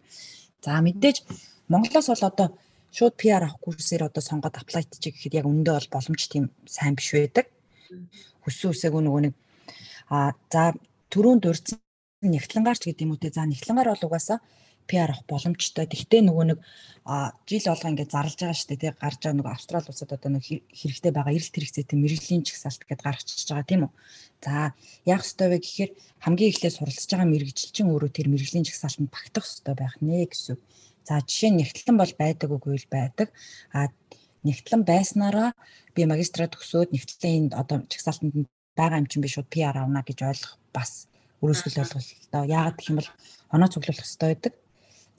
[0.62, 1.26] За мэдээж
[1.68, 2.48] Монголоос бол одоо
[2.94, 6.94] шууд PR авах курсээр одоо сонгоод apply хийчих гэхэд яг өндөө бол боломж тийм сайн
[6.94, 7.46] биш байдаг.
[8.46, 9.34] Хүссэн үсээгүй нөгөө нэг
[10.12, 10.72] а за
[11.10, 11.80] түрүүн дурдсан
[12.22, 14.38] нэгтлангаарч гэдэг юм уу те за нэгтлангаар бол угаасаа
[14.90, 15.86] PR авах боломжтой.
[15.86, 16.58] Тэгтээ нөгөө нэг
[17.02, 20.44] жил болго ингээд зарлж байгаа шүү дээ тий гарч байгаа нөгөө австрал улсад одоо нэг
[20.46, 23.92] хэрэгтэй байгаа эрэлт хэрэгцээтэй мэрэгжлийн чагсаалт гэдээ гаргачихж байгаа тийм үү.
[24.42, 25.90] За яах ёстой вэ гэхээр
[26.22, 30.56] хамгийн эхлээд суралцж байгаа мэрэгжилчин өөрөө тэр мэрэгжлийн чагсаалтанд багтах ёстой байх нэ гэсэн.
[31.02, 33.28] За жишээ нь нэгтлэн бол байдаг үгүй л байдаг.
[33.74, 33.90] А
[34.46, 35.50] нэгтлэн байснараа
[35.94, 38.46] би магистрат төгсөөд нэгтлийн одоо чагсаалтанд
[38.78, 41.10] байгаа юм чинь би шууд PR авна гэж ойлгох бас
[41.42, 42.42] өрөөсгөл ойлголтоо.
[42.46, 43.10] Яагаад гэх юм бол
[43.50, 44.54] оноо цуглуулах хэрэгтэй байдаг.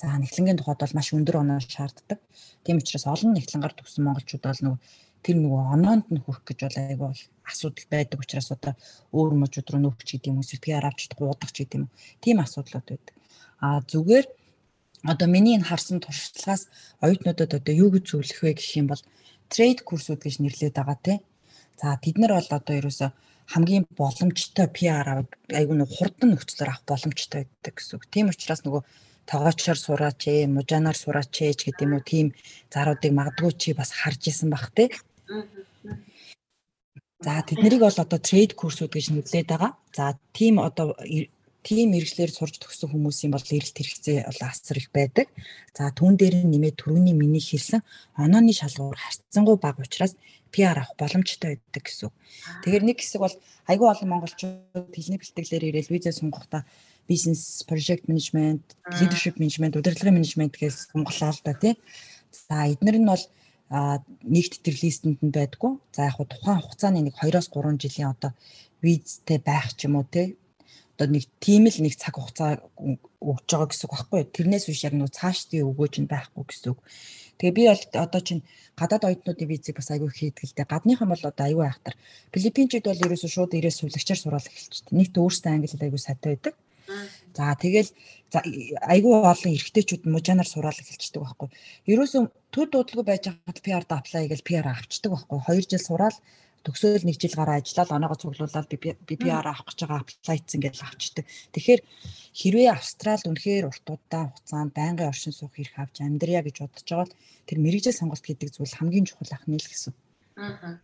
[0.04, 2.20] За нэгтлэнгийн тухайд бол маш өндөр оноо шаарддаг.
[2.68, 4.80] Тийм учраас олон нэгтлэнгаар төгссөн монголчууд бол нөгөө
[5.24, 7.10] тэр нөгөө оноонд нь хүрэх гэж бол айгүй
[7.48, 8.76] асуудал байдаг учраас одоо
[9.16, 11.88] өөр мужууд руу нөхч гэдэг юм уу, PR авч чадах, гуудах ч гэдэг юм.
[12.20, 13.16] Тийм асуудлууд байдаг.
[13.63, 14.26] А зүгээр
[15.08, 16.68] одоо миний энэ харсан туршлагаас
[17.00, 19.04] оюутнуудад одоо юу гэж зөвлөх вэ гэх юм бол
[19.48, 21.18] трейд курсууд гэж нэрлэдэг байгаа тий.
[21.80, 23.08] За тэд нар бол одоо ерөөсө
[23.56, 28.04] хамгийн боломжтой PR аваад айгүй нэг хурдан нөхцлөөр авах боломжтой байдаг гэсэн үг.
[28.12, 28.84] Тийм учраас нөгөө
[29.29, 32.27] тоогоочоор сураач ээ, мужаанаар сураач ээ гэдэг юм уу тийм
[32.73, 34.89] заруудыг магадгүй чи бас харж исэн бах тий.
[37.23, 39.71] За тэднийг бол одоо трейд курсууд гэж нэрлэдэг байгаа.
[39.95, 40.95] За тийм одоо
[41.63, 45.31] тийм мэрэгчлэр сурж төгссөн хүмүүсийн бол эрэлт хэрэгцээ бол асар их байдаг.
[45.71, 47.79] За түүн дээр нэмээд түрүүний миний хэлсэн
[48.19, 50.19] онооны шалгуур харьцангуй бага учраас
[50.51, 52.12] PR авах боломжтой байдаг гэсэн.
[52.67, 53.36] Тэгэхээр нэг хэсэг бол
[53.71, 56.67] айгүй олон монголчууд хэлний бэлтгэлээр ирээл визээ сунгахдаа
[57.08, 58.63] бизнес, project management,
[59.00, 61.74] leadership management, удирдлагын менежмент гэж сонголоо л да тий.
[62.32, 63.24] За эднэр нь бол
[64.24, 65.80] нэг тэтэр листэнд нь байдгүй.
[65.96, 68.32] За яг тухайн хугацааны нэг 2-3 жилийн одоо
[68.82, 70.38] визтэй байх ч юм уу тий
[70.94, 74.22] одоо нэг тийм л нэг цаг хугацаа өгж байгаа гэсэн үг байхгүй?
[74.30, 76.80] Тэрнээс биш яг нөө цаашдын өгөөж нь байхгүй гэсэн үг.
[77.42, 78.46] Тэгээ би бол одоо чинь
[78.78, 80.70] гадаад оюутнуудын визийг бас айгүй хийдэг л дээ.
[80.70, 81.98] Гадныхан бол одоо айгүй айхтар.
[82.30, 84.94] Филиппинчууд бол ерөөсөө шууд ирээс сувлагчаар сураал эхэлчихсэн.
[84.94, 86.54] Нэгт өөрсдөө англи айгүй сайтай байдаг.
[87.34, 87.89] За тэгэл
[88.34, 91.50] айгүй олон эрэгтэйчүүд мужаанаар сураал эхэлчихдэг байхгүй.
[91.91, 95.39] Ерөөсөө төр дуудлаггүй байж хаад PR-д аплай гэж PR авчдаг байхгүй.
[95.48, 96.17] 2 жил сураал
[96.63, 101.26] төгсөөл нэг жил гараа ажиллаад оноогоо цуглуулаад BPR авах гэж байгаа аплайцсан гэж авчдаг.
[101.52, 101.82] Тэгэхээр
[102.39, 107.04] хэрвээ Австралид үнэхээр урт удаан хугацаанд байнгын оршин суух хэрэг авч амьдрья гэж бодож байгаа
[107.04, 107.17] бол
[107.48, 109.93] тэр мэрэгжил сонголт гэдэг зүйл хамгийн чухал ахны л гэсэн.
[110.39, 110.80] Аа.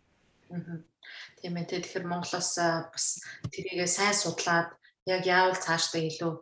[1.40, 2.50] Тийм ээ тэгэхээр Монголоос
[2.92, 3.06] бас
[3.48, 4.76] тэрийгээ сайн судлаад
[5.10, 6.32] яг яавал цаашдаа илүү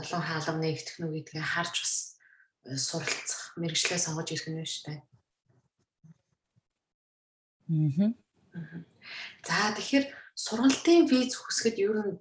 [0.00, 1.94] олон хаалга нээгдэх нү гэдгээ харж бас
[2.66, 5.00] э, суралцах мэрэгчлээ сонгож ирэх нь шүү дээ.
[8.54, 8.82] Аа.
[9.46, 12.14] За тэгэхээр сургалтын виз хүсгэд ер нь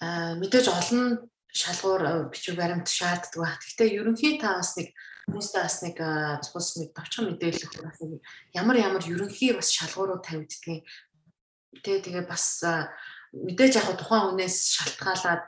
[0.00, 3.58] мэдээж олон шалгуур бичиг баримт шаарддаг баг.
[3.60, 4.94] Гэхдээ ерөнхий та бас нэг
[5.28, 5.96] хүмүүстээ бас нэг
[6.46, 8.00] цус нэг товчхон мэдээлэл өгөх бас
[8.54, 10.86] ямар ямар ерөнхий бас шалгуурууд тавигддаг.
[11.82, 12.64] Тэ тэгээ бас
[13.32, 15.42] мэдээж яг тухайн хүнээс шалтгаалаад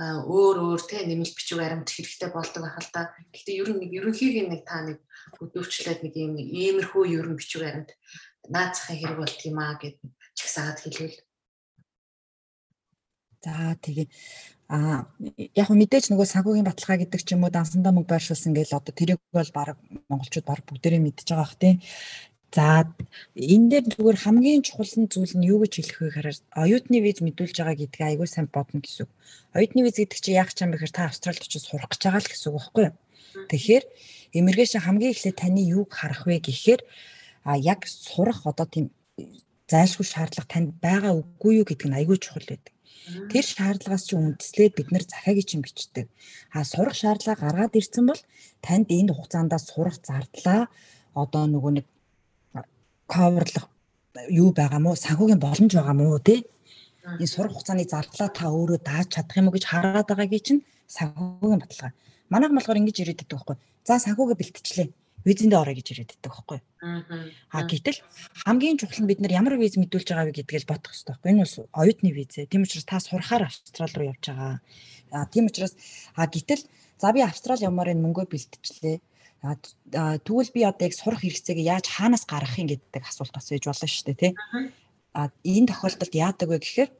[0.00, 3.12] өөр өөр тэ нэмэлт бичиг баримт хэрэгтэй болдог байх л та.
[3.32, 4.98] Гэхдээ ер нь нэг ерөнхийг нэг та нэг
[5.36, 7.92] хөдөлгчлээд нэг юм иймэрхүү ер нь бичиг баримт
[8.48, 9.96] наад захын хэрэг болт юм аа гэд
[10.32, 11.18] чагсаагаад хэлвэл.
[13.44, 14.08] За тэгээ
[14.72, 15.04] а
[15.36, 19.20] яг мэдээж нөгөө санхүүгийн баталгаа гэдэг ч юм уу дансандаа мөнгө байршуулсан гэж одоо тэрийг
[19.28, 19.76] бол баг
[20.08, 21.76] монголчууд баг бүгдээрээ мэдж байгаа бах тийм.
[22.52, 22.84] За
[23.32, 27.56] энэ дээр зүгээр хамгийн чухал зүйл нь юу гэж хэлэх вэ гэхээр оюутны виз мэдүүлж
[27.56, 29.12] байгаа гэдгийг айгүй сайн бодно гэсэн үг.
[29.56, 32.28] Оюутны виз гэдэг чинь яг ч юм бэхэр та Австралид очиж сурах гэж байгаа л
[32.28, 32.96] гэсэн үг байхгүй юу?
[33.48, 33.84] Тэгэхээр
[34.36, 36.80] эмэргээш хамгийн эхлээд таны юуг харах вэ гэхээр
[37.48, 38.92] а яг сурах одоо тийм
[39.72, 42.72] зайлшгүй шаардлага танд байгаа үгүй юу гэдг нь айгүй чухал байдаг.
[43.32, 46.06] Тэр шаардлагаас чи үндэслээд бид нар захиагийн чинь бичдэг.
[46.52, 48.22] А сурах шаардлага гаргаад ирсэн бол
[48.60, 50.68] танд энд хугацаанд сурах зардлаа
[51.16, 51.86] одоо нөгөө нэг
[53.14, 53.66] коверлох
[54.42, 56.40] юу байгаа мó санхүүгийн боломж байгаа мó тий
[57.20, 60.62] энэ сурах хугацааны зардлаа та өөрөө дааж чадах юм уу гэж хараад байгаагийн чинь
[60.96, 61.92] санхүүгийн баталгаа.
[62.32, 63.56] Манайх болохоор ингэж ирээд байдаг байхгүй.
[63.86, 64.88] За санхүүгээ бэлтчихлээ
[65.26, 66.58] визэндээ орё гэж ирээд байдаг байхгүй.
[67.54, 67.98] Аа гэтэл
[68.42, 71.30] хамгийн чухал нь бид нар ямар виз мэдүүлж байгаа вэ гэдгийг бодох хэрэгтэй байхгүй.
[71.30, 72.34] Энэ бол оюутны виз.
[72.50, 74.58] Тийм учраас та сурахаар Австрал руу явж байгаа.
[75.14, 75.74] Аа тийм учраас
[76.18, 76.62] аа гэтэл
[76.98, 78.98] за би Австрал явмаар энэ мөнгөө бэлтжлээ.
[79.42, 83.88] Тэгвэл би одоо яг сурах хэрэгцээг яаж хаанаас гаргах юм гэдэг асуулт бас ээж болно
[83.90, 84.32] шүү дээ тий.
[85.18, 86.90] Аа энэ тохиолдолд яадаг вэ гэхээр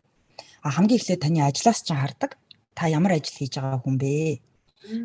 [0.67, 2.35] хамгийн эхлээд таны ажлаас ч хардаг.
[2.75, 4.43] Та ямар ажил хийж байгаа хүн бэ?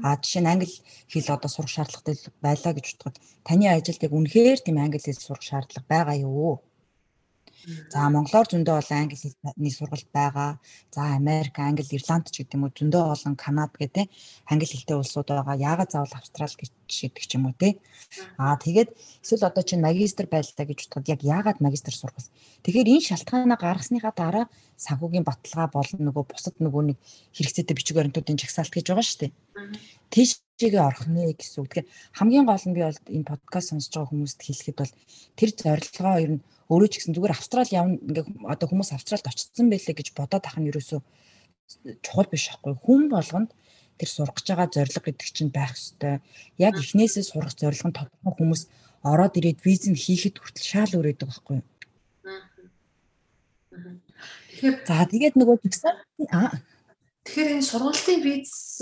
[0.02, 0.74] А жишээ нь англи
[1.14, 5.46] хэл одоо сурах шаардлагатай байлаа гэж бодоход таны ажилд яг үнэхээр тийм англи хэл сурах
[5.46, 6.66] шаардлага байгаа юу?
[7.92, 10.60] За монголоор зөндөө олон англи хэлний сургалт байгаа.
[10.94, 14.08] За Америк, Англи, Ирланд ч гэдэг юм уу зөндөө олон Канад гэдэг
[14.48, 15.56] англи хэлтэй улсууд байгаа.
[15.58, 17.82] Яагаад заавал Австрал гэж гэдэг ч юм уу те.
[18.38, 18.90] Аа тэгээд
[19.24, 22.24] эсвэл одоо чинь магистр байлаа гэж бодоход яг яагаад магистр вэ?
[22.64, 24.46] Тэгэхээр энэ шалтгаанаа гаргасныхаа дараа
[24.80, 26.98] санхүүгийн баталгаа болон нөгөө бусад нөгөө нэг
[27.36, 29.32] хэрэгцээтэй бичиг баримтуудын жагсаалт гэж байгаа шүү дээ.
[30.58, 31.70] Тийшээгээ орох нэ гэсэн үг.
[31.70, 34.94] Тэгэхээр хамгийн гол нь би бол энэ подкаст сонсож байгаа хүмүүст хэлэхэд бол
[35.38, 39.70] тэр зорилгоо ер нь өөрөө ч гэсэн зүгээр Австрал явна ингээ одоо хүмүүс Австралд очсон
[39.70, 41.00] байлээ гэж бодоод ах нь ерөөсөө
[42.02, 43.54] чухал биш байхгүй хүн болгонд
[44.02, 46.26] тэр сурах гэж байгаа зорилго гэдэг чинь байх ёстой.
[46.58, 48.62] Яг эхнээсээ сурах зорилго нь тодорхой хүмүүс
[49.06, 51.66] ороод ирээд виз нь хийхэд хүртэл шаал өрөөдөг байхгүй юу?
[54.58, 55.94] Тэгэхээр за тэгээд нөгөө тэгсэн
[56.34, 56.50] аа
[57.28, 58.80] Тэгэхээр энэ сургалтын виз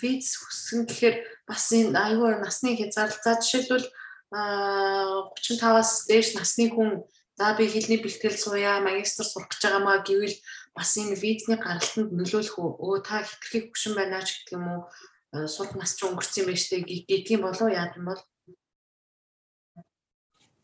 [0.00, 3.86] виз хүсгэн гэхээр бас энэ аюугаар насны хязгаарлалт за жишээлбэл
[4.32, 7.04] 35-аас дээш насны хүн
[7.36, 10.36] за би хэлний бэлтгэл сууя, магистр сурах гэж байгаамаа гэвэл
[10.72, 12.56] бас энэ визний гаргалтанд нөлөөлөх?
[12.56, 14.82] Өө та хитрхи хөшин байна ч гэх юм уу?
[15.44, 18.20] Сурах нас ч өнгөрсөн байна штэ гэдгийг болов яа гэм бол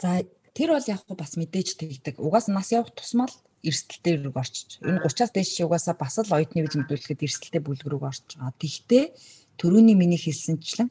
[0.00, 0.24] За
[0.56, 2.16] тэр бол яг бас мэдээж тэгдэг.
[2.16, 3.30] Угаас нас явах тусмал
[3.68, 4.78] эрсдэлтэй рүү орчих.
[4.84, 8.52] Энэ 30-аас дээш угаасаа бас л оюутны виз мэдүүлэхэд эрсдэлтэй бүлэг рүү орж байгаа.
[8.60, 9.12] Тэгвэл
[9.58, 10.88] төрөүний миний хэлсэнчлэн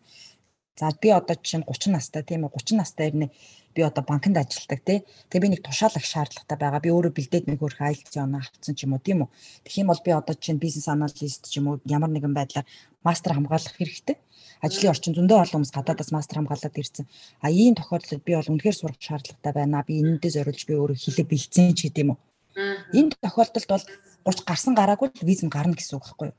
[0.80, 3.30] За би одоо жишээ нь 30 настай тийм үү 30 настай ирнэ
[3.76, 5.00] би одоо банкнд ажилладаг тий.
[5.30, 6.82] Тэгээ би нэг тушаалах шаардлагатай байгаа.
[6.82, 9.30] Би өөрөө бэлдээд нэг хөрх IELTS оноо авцсан ч юм уу тийм үү.
[9.70, 12.66] Тэгэх юм бол би одоо чинь бизнес аналист ч юм уу ямар нэгэн байдлаар
[13.06, 14.18] мастер хамгаалах хэрэгтэй.
[14.66, 17.06] Ажлын орчин зөндөө олон хүмүүс гадаадаас мастер хамгаалаад ирсэн.
[17.46, 19.86] А ийм тохиолдолд би бол үнэхээр сурах шаардлагатай байна.
[19.86, 22.18] Би энэндээ зориулж би өөрөө хэлээ бэлдсэн ч гэдэм үү.
[22.56, 23.86] Энэ тохиолдолд бол
[24.30, 26.38] 30 гарсан гараагүй л виз нь гарна гэсэн үг байхгүй юу?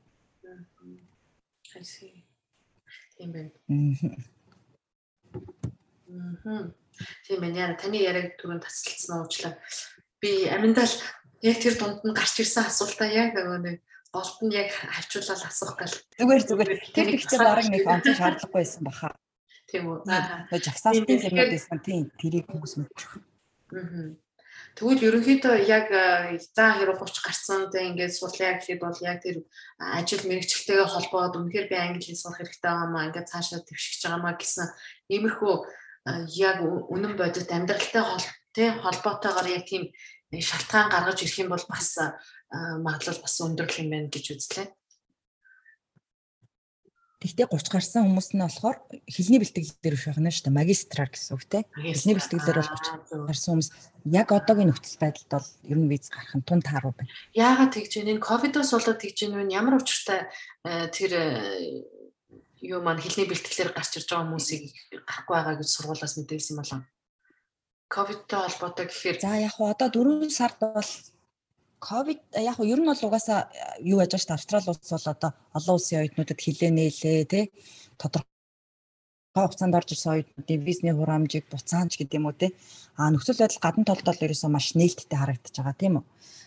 [3.17, 3.51] Тийм байна.
[6.45, 6.71] Аа.
[7.27, 7.57] Тийм байна.
[7.59, 9.53] Яа таны яриаг түрүүн тасалдсан уучлаа.
[10.23, 10.95] Би аминдаа л
[11.43, 13.77] яг тэр дунд нь гарч ирсэн асуултаа яг нөгөө нэг
[14.15, 15.95] голт нь яг хавчуулаад асуух гал.
[16.15, 16.71] Зүгээр зүгээр.
[16.95, 19.11] Тэр ихтэй бараг нэг онцгой шаардлагагүй байсан баха.
[19.67, 19.97] Тийм үү.
[20.07, 20.47] Аа.
[20.51, 23.11] Жагсаалтын зэрнүүд байсан тийм тэрийг хүмүүс мэдчих.
[23.75, 24.15] Аа.
[24.75, 25.87] Тэгвэл ерөнхийдөө яг
[26.51, 29.47] заа хэрэг 30 гарсан тэг ингээд сурлаа гэхэд бол яг тэр
[29.79, 34.19] ажил мэрэгчлэлтэйгээ холбоод үнэхээр би англи хэл сурах хэрэгтэй байгаа маа ингээд цаашаа твшиж байгаа
[34.19, 34.67] маа гэсэн
[35.15, 35.53] иймэрхүү
[36.43, 36.57] яг
[36.91, 39.83] үнэн бодит амьдралтай хол тий холбоотойгоор яг тийм
[40.35, 41.95] шалтгаан гаргаж ирэх юм бол бас
[42.51, 44.67] магадлал бас өндөрлөх юм байна гэж үзлээ.
[47.25, 48.77] Гэхдээ 30 гарсан хүмүүс нь болохоор
[49.09, 50.59] хэлний бэлтгэл дээр биш байна шүү дээ.
[50.61, 51.65] Магистраар гэсэн үг те.
[51.73, 53.69] Хэлний бэлтгэлээр бол 30 гарсан хүмүүс
[54.13, 57.09] яг одоогийн нөхцөл байдалд бол ер нь виз гарах нь тун тааруу байна.
[57.33, 58.13] Яагаад тэгж вэ?
[58.13, 59.49] Энэ ковидос болоод тэгж вэ?
[59.49, 60.29] Ямар учиртай
[60.69, 61.81] э, тэр э,
[62.61, 66.81] юу маань хэлний бэлтгэлээр гарч ирж байгаа хүмүүсийг гарахгүй байгаа гэж сургуулаас мэдээлсэн болов.
[67.89, 70.89] Ковидтой холбоотой гэхээр за яг одоо 4 сард бол
[71.89, 72.21] ковид
[72.51, 73.39] яг нь ер нь бол угаасаа
[73.91, 77.43] юу яаж дээ Австрали улс бол одоо олон улсын оюутнуудад хилээ нээлээ тий
[78.01, 78.35] тодорхой
[79.35, 82.51] хугацаанд орж ирсэн оюутнуудын визний хураамжийг буцаанч гэдэг юм уу тий.
[82.95, 86.05] А нөхцөл байдал гадна толд бол ерөөсөө маш нээлттэй харагдаж байгаа тийм үү?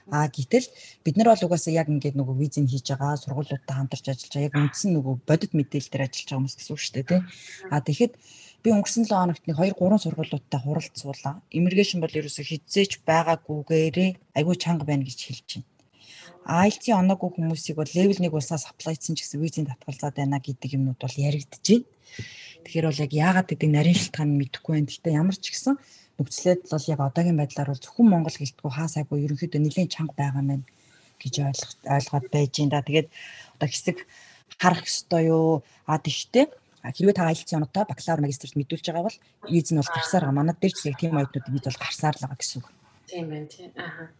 [0.09, 0.67] А гэтэл
[1.05, 4.57] бид нар бол угаасаа яг ингээд нөгөө визийг хийж байгаа сургуулиудтай хамтарч ажиллаж байгаа яг
[4.57, 7.21] үндсэн нөгөө бодит мэдээлэл дээр ажиллаж байгаа хүмүүс гэсэн үг шүү дээ тий.
[7.69, 8.13] А тэгэхэд
[8.69, 11.41] би өнгөрсөн 7 хоногт нэг 2 3 сургуулиудтай хуралцуулаа.
[11.57, 15.69] Immigration бол ерөөсө хизээч байгаагүйгээрээ айгүй чанга байна гэж хэлж байна.
[16.49, 21.01] IELTS-ийн оноогүй хүмүүсийг бол level 1 улсаас аплайцсан ч гэсэн визийн татгалзаад байна гэдэг юмнууд
[21.01, 21.41] бол байна.
[22.69, 24.89] Тэгэхээр бол яг яагаад гэдэг нарийн шалтгаан мэдэхгүй байна.
[24.93, 25.75] Гэхдээ ямар ч гэсэн
[26.21, 30.63] нөхцөлөд бол яг одоогийн байдлаар бол зөвхөн Монгол гэлтгүй хаасаагүй ерөнхийдөө нэлээд чанга байгаа мэн
[31.17, 31.35] гэж
[31.89, 32.85] ойлгоод байж байна да.
[32.85, 33.09] Тэгээд
[33.57, 33.97] одоо хэсэг
[34.61, 35.65] харах ёстой юу?
[35.89, 36.47] А тэгтээ
[36.83, 39.19] хэрвээ та IELTS-ийн оноотой бакалавр магистрт мэдүүлж байгаа бол
[39.51, 40.39] виз нь бол гарсаар байгаа.
[40.39, 42.69] Манад дээр ч яг тийм оюутнууд виз бол гарсаар л байгаа гэсэн үг.
[43.09, 43.73] Тийм байна тийм.
[43.81, 44.13] Аа.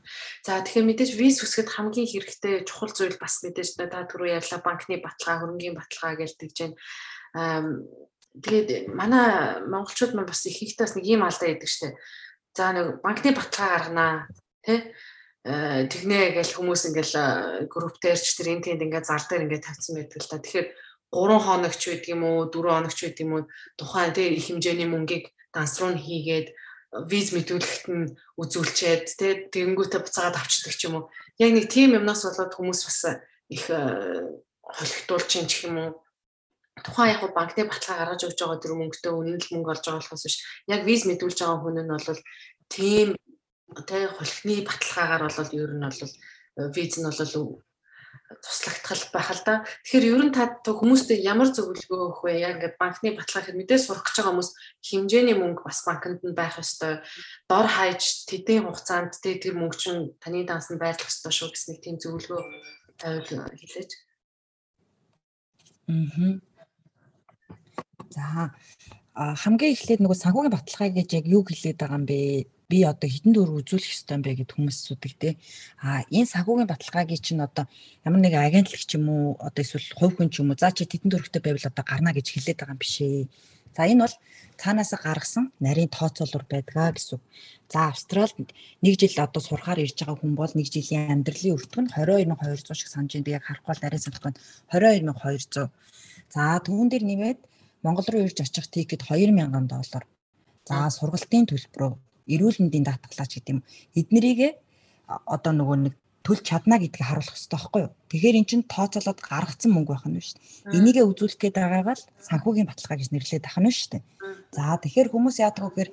[0.43, 4.97] За тэгэхээр мэдээж виз үсгэд хамгийн хэрэгтэй чухал зүйл бас мэдээж та түрүү ярьлаа банкны
[4.97, 6.77] баталгаа, хөрөнгийн баталгаа гэж тэгж байна.
[7.37, 7.63] Аа
[8.41, 11.93] тэгээд манай монголчууд маань бас их ихтээс нэг ийм алдаа яадаг штэ.
[12.57, 14.13] За нэг банкны баталгаа гарганаа
[14.65, 14.89] тий
[15.45, 20.21] тэгнэ гэж хүмүүс ингээл групп дээрч тэр энэ тэнд ингээд зар дээр ингээд тавьсан байдаг
[20.21, 20.39] л та.
[20.41, 20.69] Тэгэхээр
[21.13, 23.49] 3 хоногч байдаг юм уу 4 хоногч байдаг юм уу?
[23.81, 26.53] Тухайн тий их хэмжээний мөнгийг дансруу нь хийгээд
[27.09, 31.05] виз мэдүүлэхт нь үзүүлчихэд тий тэгэнгүүтээ буцаагаад авчдаг ч юм уу?
[31.41, 33.01] Яг нэг тийм юмнаас болоод хүмүүс бас
[33.49, 34.25] их э,
[34.61, 35.91] холигдуулж ин ч юм уу?
[36.85, 40.25] Тухайн яг банкны баталгаа гаргаж өгч байгаа тэр мөнгөтэй үнэн л мөнгө олж байгаа болохоос
[40.25, 40.37] биш.
[40.69, 42.21] Яг виз мэдүүлж байгаа хүн нь бол
[42.69, 43.09] тийм
[43.89, 47.65] тий холихны баталгаагаар бол ер нь бол э, виз нь бол
[48.29, 49.55] туслагдтал байх л да.
[49.89, 52.33] Тэгэхээр ер нь та хүмүүстэй ямар зөвлөгөө өгөх вэ?
[52.45, 54.51] Яг ингээд банкны баталгаа хэр мэдээ сурах гэж байгаа хүмүүс
[54.85, 57.01] хэмжээний мөнгө бас банкнд нь байх ёстой.
[57.49, 61.69] Дор хайж тэдний хугацаанд тэ тэр мөнгө чинь таны данс нь байрлах ёстой шүү гэсэн
[61.73, 62.43] нэг тийм зөвлөгөө
[63.01, 63.91] тавил хэлээч.
[65.89, 66.37] Аа.
[68.13, 68.53] За
[69.17, 72.19] хамгийн эхлээд нөгөө санхүүгийн баталгаа гэж яг юу хэлээд байгаа юм бэ?
[72.69, 75.41] Би одоо хідэн дүүр үзүүлэх ёстой юм бэ гэд хүмүүс те.
[75.81, 77.65] А энэ сагуугийн баталгаагийн чинь одоо
[78.05, 80.85] ямар нэг агентлаг ч юм уу одоо эсвэл хувь хүн ч юм уу за чи
[80.85, 83.25] хідэн дүүрхтэй байвал одоо гарна гэж хэлээд байгаа юм биш ээ.
[83.73, 84.17] За энэ бол
[84.61, 87.17] цаанаас гаргасан нарийн тооцоолор байдгаа гэсэн.
[87.73, 88.53] За Австралид
[88.85, 92.89] нэг жил одоо сурахаар ирж байгаа хүн бол нэг жилийн амьдралын өртөг нь 22200 шиг
[92.93, 93.41] санаж байна.
[93.41, 94.33] Яг харахгүй бол нарийн санахгүй
[94.77, 95.73] 22200.
[96.29, 97.41] За түүн дээр нэмээд
[97.81, 100.05] Монгол руу ирж очих тикет 2000 доллар.
[100.69, 103.61] За сургалтын төлбөрөө эрүүл мэндийн даатгалаач гэдэг юм.
[103.97, 104.61] Эднэрийг
[105.09, 105.95] одоо нөгөө нэг
[106.29, 107.93] төлж чадна гэдгийг харуулах хэрэгтэй байхгүй юу?
[108.13, 110.77] Тэгэхээр эн чинь тооцоолоод гаргацсан мөнгө байх нь дээ.
[110.77, 114.03] Энийгээ үзүүлэх гээд байгаагаа л санхүүгийн баталгаа гэж нэрлээд ах нь шүү дээ.
[114.53, 115.91] За тэгэхээр хүмүүс яадаг вэ гэхээр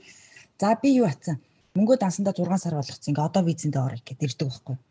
[0.59, 1.39] за би юу атсан?
[1.71, 3.11] Мөнгөө дансандаа 6 сар болгоцсон.
[3.15, 4.81] Ингээ одоо визэндээ орё гэдэг ирдэг байхгүй юу?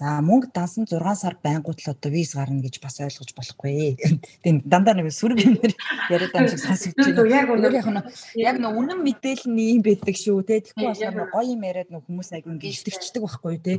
[0.00, 4.00] За мөнгө дансан 6 сар байнгут л одоо виз гарна гэж бас ойлгож болохгүй.
[4.40, 5.60] Тийм дандаа нэг сүрэг юм
[6.08, 7.68] яриад байгаа шиг сонсогдож байна.
[7.68, 8.00] Яг нь
[8.40, 10.64] яг нэг үнэн мэдээлэл нь ийм байдаг шүү те.
[10.64, 13.74] Тэгэхгүй болохоор гоё юм яриад нэг хүмүүс аяг ингэ итгэждэг байхгүй те.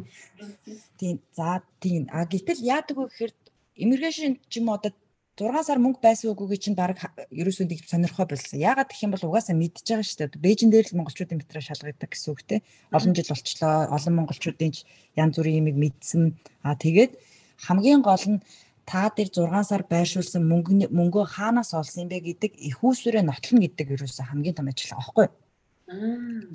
[1.01, 3.33] Тийм за тийм а гэтэл яадаг вэ гэхээр
[3.81, 4.93] иммиграшн ч юм одоо
[5.41, 7.01] 6 сар мөнгө байсан үгүйг чинь баг
[7.33, 8.61] ерөөсөө нэг сонирхоо болсон.
[8.61, 10.45] Яагаад гэх юм бол угаасаа мэдж байгаа шүү дээ.
[10.45, 12.61] Бээжин дээр л монголчуудын метро шалгадаг гэсэн үг те.
[12.93, 13.89] Олон жил болчлоо.
[13.89, 14.73] Олон монголчуудын
[15.17, 16.37] янз бүрийн юмыг мэдсэн.
[16.61, 17.17] Аа тэгээд
[17.65, 18.43] хамгийн гол нь
[18.85, 23.65] та дээр 6 сар байршуулсан мөнгө мөнгөө хаанаас олсон юм бэ гэдэг их усүрээ нотлно
[23.65, 25.27] гэдэг ерөөсөө хамгийн том ажил аахгүй.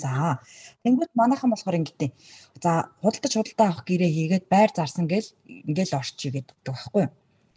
[0.01, 0.40] За.
[0.85, 2.11] Тэнгүүд манайхан болохоор ингэдэй.
[2.62, 7.05] За, худалдаж худалдаа авах гэрээ хийгээд байр зарсан гэл ингээл орчий гэдэг байхгүй.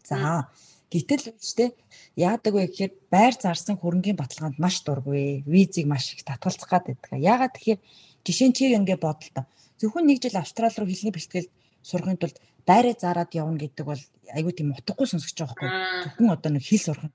[0.03, 0.51] За.
[0.89, 1.69] Гэтэл үстэй
[2.17, 5.45] яадаг вэ гэхээр байр зарсан хөрөнгөний баталгаанд маш дургүй.
[5.45, 7.13] Визийг маш их татгалзах гад байдаг.
[7.13, 7.79] Яагаад тэгэхээр
[8.25, 9.45] жишээ нь чи ингэ бодолтой.
[9.77, 11.53] Зөвхөн нэг жил Австрали руу хэлний бэлтгэл
[11.85, 14.01] сурахын тулд байраа зараад явна гэдэг бол
[14.33, 15.69] айгүй тийм утгагүй сонсож байгаа байхгүй.
[16.03, 17.13] Зөвхөн одоо нэг хэл сурах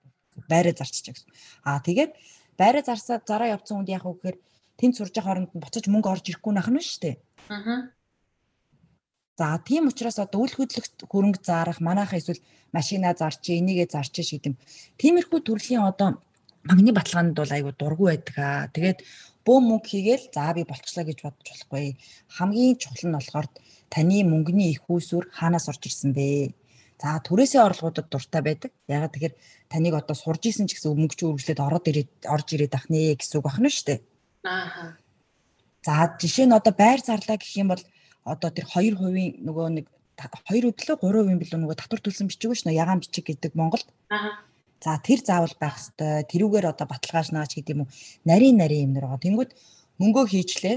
[0.48, 1.28] байраа зарчиж гэсэн.
[1.66, 2.12] Аа тэгээд
[2.58, 4.37] байраа зарсаа зараа явцсан хүнд яах вэ гэхээр
[4.78, 7.16] тэнд сурж байгаа хооронд буцаж мөнгө орж ирэхгүй нах нь шүү дээ.
[7.50, 7.90] Аа.
[9.38, 12.38] За тийм учраас одоо үл хөдлөх хөрөнгө зарах манайхаа эсвэл
[12.70, 14.55] машина зарч энийгээ зарч шиг гэдэм.
[14.94, 16.23] Тиймэрхүү төрлийн одоо
[16.62, 18.70] магны баталгаанд бол айгүй дургүй байдаг аа.
[18.70, 19.03] Тэгээд
[19.42, 21.99] бөө мөнгө хийгээл за би болчлаа гэж бодож болохгүй.
[22.31, 23.47] Хамгийн чухал нь болохоор
[23.90, 26.55] таны мөнгөний их үүсвэр хаанаас орж ирсэн бэ?
[27.03, 28.73] За түрээсээ орлогуудад дуртай байдаг.
[28.87, 29.35] Ягаад тэгэхээр
[29.66, 33.18] таныг одоо сурж исэн ч гэсэн мөнгө ч үргэлжлээд ороод ирээд орж ирээд ах нэ
[33.18, 34.01] гэсэн үг байна шүү дээ.
[34.47, 34.97] Аа.
[35.85, 37.83] За жишээ нь одоо байр зарлаа гэх юм бол
[38.24, 42.74] одоо тэр 2% нөгөө нэг 2 өдлөө 3% билүү нөгөө татвар төлсөн бичиг ш нь
[42.74, 43.87] ягаан бичиг гэдэг Монголд.
[44.08, 44.40] Аа.
[44.80, 47.92] За тэр заавал байх хэвээр тэрүүгээр одоо баталгааж наач гэдэг юм уу.
[48.24, 49.24] Нарийн нарийн юм нэр байгаа.
[49.24, 49.50] Тэнгүүд
[50.00, 50.76] мөнгөө хийчлээ.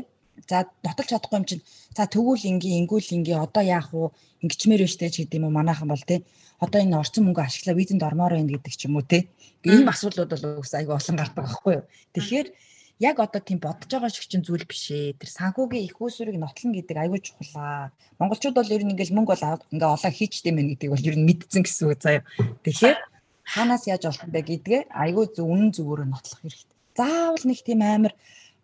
[0.50, 1.64] За дотолж чадахгүй юм чинь
[1.98, 4.14] за тэгвэл ингийн ингүүл ингийн одоо яах вэ?
[4.44, 6.24] Ингэчмээр байна штэ ч гэдэг юм уу манайхан бол тий.
[6.62, 9.30] Одоо энэ орцсон мөнгө ашиглаа визэнд ормоор байна гэдэг ч юм уу тий.
[9.66, 11.86] Ийм асуудлууд бол айгу олон гардаг байхгүй юу.
[12.14, 12.48] Тэгэхээр
[13.00, 15.18] яг одоо тийм бодож байгаа шиг чинь зүйл биш ээ.
[15.22, 17.94] Тэр санхүүгийн их усүрийг нотлно гэдэг айгүй чухлаа.
[18.18, 21.28] Монголчууд бол ер нь ингээл мөнгө бол ингээ олоо хийчтэй мэн гэдэг бол ер нь
[21.30, 22.26] мэдсэн гэсэн үг заяа.
[22.66, 22.98] Тэгэхээр
[23.54, 26.76] хаанаас яаж олох бэ гэдгээ айгүй зөв үнэн зөвөөрөө нотлох хэрэгтэй.
[26.98, 28.14] Заавал нэг тийм амар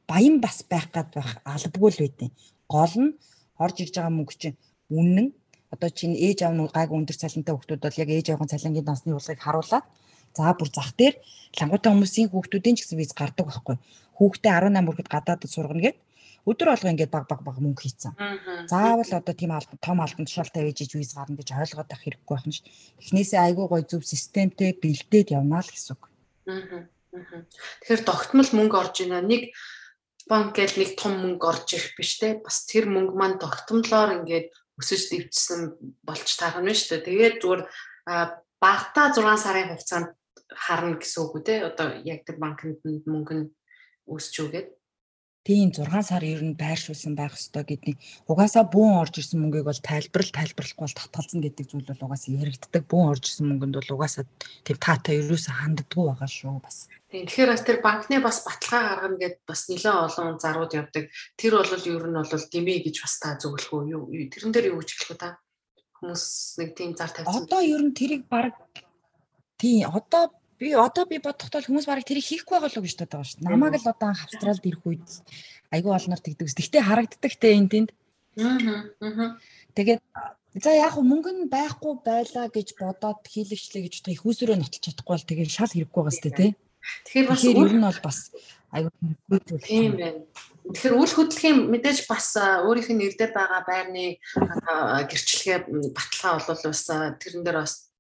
[0.10, 2.32] баян бас байх гад байх албагүй л байдیں۔
[2.66, 3.14] Гол нь
[3.62, 4.58] орж ирж байгаа мөнгө чинь
[4.90, 5.28] үнэн
[5.74, 9.14] одоо чинь ээж аав нь гайг өндөр цалинтай хүмүүс бол яг ээж аавын цалингийн дансны
[9.14, 9.86] урлагийг харуулад
[10.34, 11.16] за бүр зах дээр
[11.58, 13.78] лангуутай хүмүүсийн хүүхдүүдийн ч гэсэн виз гардаг байхгүй.
[14.18, 15.98] Хүүхдээ 18 хүрэхэд гадаадд сургана гэд
[16.44, 18.14] өдөр болго ингээд баг баг баг мөнгө хийцэн.
[18.68, 22.52] Заавал одоо тийм албан том албан тушаалтай байж виз гарна гэж ойлгоод байх хэрэггүй байна
[22.52, 22.60] ш.
[23.00, 26.04] Эхнээсээ айгүй гой зөв системтэй бэлдээд явнаа л гэсэн үг.
[26.44, 29.24] Тэгэхээр тогтмол мөнгө орж ийнэ.
[29.24, 29.56] Нэг
[30.28, 34.52] банк гэл нэг том мөнгө орж ирэх биш те бас тэр мөнгө маань тогтмолоор ингээд
[34.84, 35.60] өсөж дэвчсэн
[36.04, 37.08] болж таарна шүү дээ.
[37.08, 37.62] Тэгээд зүгээр
[38.60, 40.10] багтаа 6 сарын хугацаанд
[40.52, 43.48] харна гэсэн үг үү те одоо яг тэр банкнд мөнгө нь
[44.08, 44.68] өсч үгээд
[45.44, 48.00] Тийм 6 сар ер нь байршуулсан байх ёстой гэдгийг
[48.32, 52.84] угаасаа бүүн орж ирсэн мөнгийг бол тайлбарл тайлбарлахгүй бол татгалзан гэдэг зүйл бол угаасаа яригддаг.
[52.88, 54.24] Бүүн орж ирсэн мөнгөнд бол угаасаа
[54.64, 56.88] тийм таатай ерөөсөө ханддаггүй байгаа шүү бас.
[57.12, 61.04] Тийм тэгэхээр бас тэр банкны бас баталгаа гаргана гэд бас нэлээд олон зарууд явдаг.
[61.36, 64.32] Тэр бол ер нь бол дэмий гэж бас та зөвлөх үү?
[64.32, 65.44] Тэрэн дээр юу гэж хэлэх вэ та?
[66.00, 66.24] Хүмүүс
[66.64, 67.44] нэг тийм зар тавьсан.
[67.44, 68.56] Одоо ер нь тэрийг баг
[69.60, 70.32] тийм одоо
[70.64, 73.52] би одоо би бодохдоо хүмүүс барыг тэрийг хийхгүй байгаа л гэж боддог байгаа шүү дээ.
[73.52, 75.08] Намайг л одоо анх Австралид ирэх үед
[75.76, 76.48] айгүй олноор тэгдэг.
[76.48, 77.90] Гэхдээ харагддаг те энэ тэнд.
[78.40, 79.36] Аа.
[79.76, 80.02] Тэгээд
[80.64, 85.14] за яг мөнгө нь байхгүй байлаа гэж бодоод хийлэгчлээ гэж бодох их усөрөө нотолж чадахгүй
[85.18, 86.48] бол тэгээд шал хэрэггүй байгаа сте те.
[87.10, 88.18] Тэгэхээр бас ер нь бол бас
[88.72, 89.66] айгүй хэрэггүй зүйл.
[89.68, 90.22] Тийм байна.
[90.64, 94.06] Тэгэхээр үйл хөдлөлийн мэдээж бас өөрийнх нь нэр дээр байгаа байрны
[95.12, 95.60] гэрчлэгээ
[95.92, 96.84] баталгаа бол бас
[97.20, 97.93] тэрэн дээр бас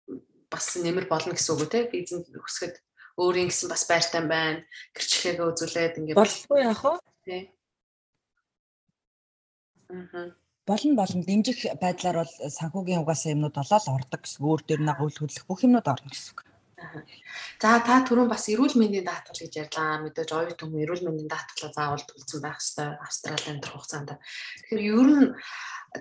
[0.54, 1.80] бас нэмэр болно гэсэн үг үү те?
[1.90, 2.76] Бизнес өсгөхөд
[3.18, 4.62] өөрийн гэсэн бас байртай байна.
[4.94, 6.94] Гэрчлэгээ үзүүлээд ингээд болгүй яах вэ?
[7.26, 7.42] Тий
[10.66, 15.20] Болно болно дэмжих байдлаар бол санхүүгийн угаасаа юмнууд олоод ордог гэсэн өөр дээр нэг үйл
[15.20, 16.40] хөдлөх бүх юмнууд орно гэсэн үг.
[17.62, 20.04] За та түрүүн бас эрүүл мэндийн даатгал гэж ярьлаа.
[20.04, 24.10] Мэдээж оюут хүмүүс эрүүл мэндийн даатгалаа заавал төлсөн байх ёстой Австралийн амьдрах хугацаанд.
[24.68, 25.28] Тэгэхээр ер нь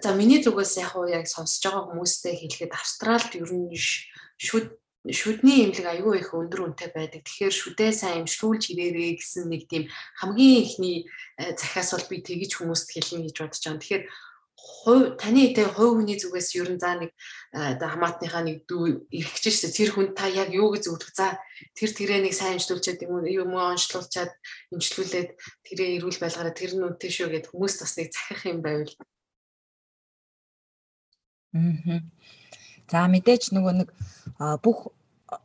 [0.03, 3.71] за миний зүгээс яг уу яг сонсож байгаа хүмүүстэй хэлэхэд Австралид ер нь
[4.41, 4.67] шүд
[5.11, 7.27] шүдний имлэг аюу их өндөр үнэтэй байдаг.
[7.27, 9.91] Тэгэхээр шүдээ сайн имшүүлж ирээрээ гэсэн нэг тийм
[10.23, 11.11] хамгийн ихний
[11.43, 13.83] э, захиас бол би тэгж хүмүүст хэлнэ гэж бодож байгаа.
[13.83, 14.05] Тэгэхээр
[14.63, 17.11] хувь таны тэ хувь хүний зүгээс ер нь заа нэг
[17.55, 21.39] оо хамаатныхаа нэг дүү ирэхэж шээ тэр хүн та яг юу гэж зөвлөх за
[21.79, 24.33] тэр тэрээ нэг сайн имжлүүлчихэд юм юм онцлуулчаад
[24.75, 25.31] имжлүүлээд
[25.67, 28.95] тэрээ эрүүл байлгаараа тэр нь үнэтэй шүү гэд хүмүүст бас нэг захих юм байвал.
[31.55, 32.01] Аа.
[32.91, 33.89] За мэдээж нөгөө нэг
[34.65, 34.91] бүх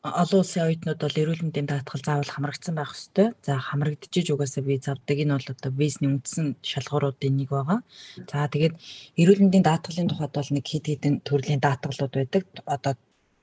[0.03, 3.31] олон улсын оюутнууд бол эрүүл мэндийн даатгал заавал хамрагдсан байх ёстой.
[3.45, 5.17] За хамрагдчихэж угаасаа виз авдаг.
[5.17, 7.79] Энэ бол одоо визний үндсэн шалгууруудын нэг байгаа.
[8.27, 8.75] За тэгээд
[9.21, 12.43] эрүүл мэндийн даатгалын тухайд бол нэг хэд хэдэн төрлийн даатгалууд байдаг.
[12.67, 12.93] Одоо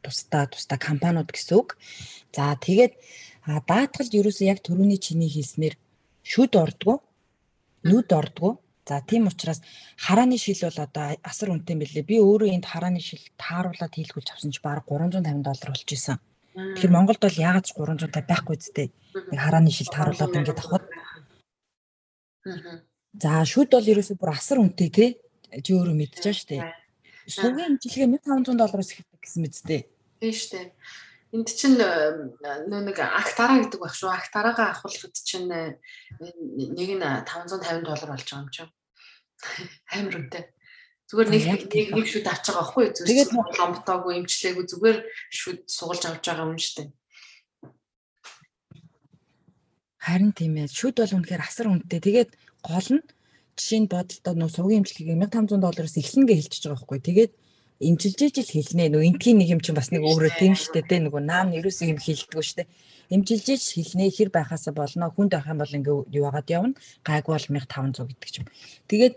[0.05, 1.81] тусдаа тусдаа компаниуд гэсэн үг.
[2.37, 2.93] За тэгээд
[3.49, 5.75] даатгалд ерөөсөө яг төрөний чиний хэлснээр
[6.25, 7.01] шүд ордгоо,
[7.89, 9.64] нүд ордгоо, За тийм учраас
[9.97, 12.05] харааны шил бол одоо асар үнэтэй билээ.
[12.05, 16.21] Би өөрөө энд харааны шил тааруулаад хийлгүүлж авсан чи баг 350 доллар болж исэн.
[16.55, 18.89] Тэгэхээр Монголд бол яагаад ч 350 байхгүй зүтэй.
[19.15, 20.87] Нэг харааны шил тааруулаад ингээд авахд.
[23.19, 25.11] За шүд бол ерөөсөө бүр асар үнэтэй тий.
[25.51, 26.63] Чи өөрөө мэдчихэж штэ.
[27.27, 29.81] Сүүгийн жилгээ 1500 доллараас эхэлдэг гэсэн мэт зүтэй.
[30.23, 30.71] Тийм штэ.
[31.35, 34.15] Энд чинь нөө нэг актара гэдэг байх шүү.
[34.15, 38.71] Актарагаа авахлахад чинь нэг нь 550 доллар болж байгаа юм чинь.
[39.91, 40.45] Амар үнэтэй.
[41.05, 42.97] Зүгээр нэг нэг нэг шүд авч байгаа байхгүй юу?
[42.97, 43.31] Тэгээд
[43.61, 44.99] ломтоогүй имчлээгүй зүгээр
[45.29, 46.89] шүд сугалж авч байгаа юм шүү дээ.
[50.05, 50.73] Харин тийм ээ.
[50.73, 52.01] Шүд бол үнэхээр асар үнэтэй.
[52.01, 52.31] Тэгээд
[52.65, 53.05] гол нь
[53.57, 57.01] жишээ нь бодолтой нөө сувгийн имчилгээг 1500 доллараас эхлэнэ гэж хэлчихэж байгаа байхгүй.
[57.05, 57.33] Тэгээд
[57.85, 58.85] имчилж ижил хэлнэ.
[58.93, 61.05] Нөө энтгийн нэг юм чинь бас нэг өөрөө тийм шүү дээ.
[61.09, 62.69] Нөгөө наам нь ерөөсөө юм хэлдэггүй шүү дээ.
[63.13, 65.13] Имчилж иж хэлнэ хэр байхаас болно.
[65.13, 66.77] Хүнд байх юм бол ингээ юу яагаад явна.
[67.05, 68.49] Гайг бол 1500 гэдэг ч юм.
[68.89, 69.15] Тэгээд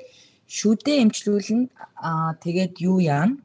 [0.47, 1.67] шүдээ имчлүүлнэ.
[1.99, 3.37] Аа тэгээд юу яана?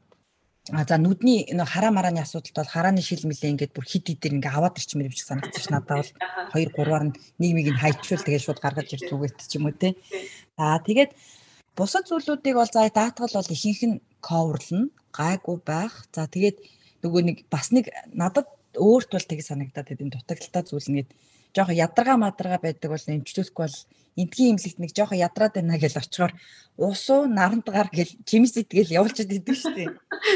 [0.71, 4.39] А за нүдний нөө хараа марааны асуудалд бол харааны шил мэлээ ингээд бүр хит хитээр
[4.39, 6.11] ингээ аваад ирчмээр биш санагдчих ш надад бол
[6.55, 9.99] 2 3-аар нь нийгмийг нь хайчвал тэгээд шууд гаргаж ирж үгээд ч юм уу те.
[10.55, 11.11] За тэгээд
[11.75, 16.07] бусад зүйлүүдийг бол за даатгал бол ихэнх нь коверлно гайгүй байх.
[16.15, 16.57] За тэгээд
[17.03, 18.47] нөгөө нэг бас нэг надад
[18.77, 21.11] өөрт бол тэг санагдаад байд энэ дутагдaltaй зүйл нэгэд
[21.53, 23.79] жоохон ядаргаа мадаргаа байдаг бол эмчлүүлэхгүй бол
[24.17, 26.33] эндгийн имлэгт нэг жоохон ядраад байна гэж очихоор
[26.77, 29.89] усуу наранд гар гэл чимс итгэл явуулчихад идэв шүү дээ.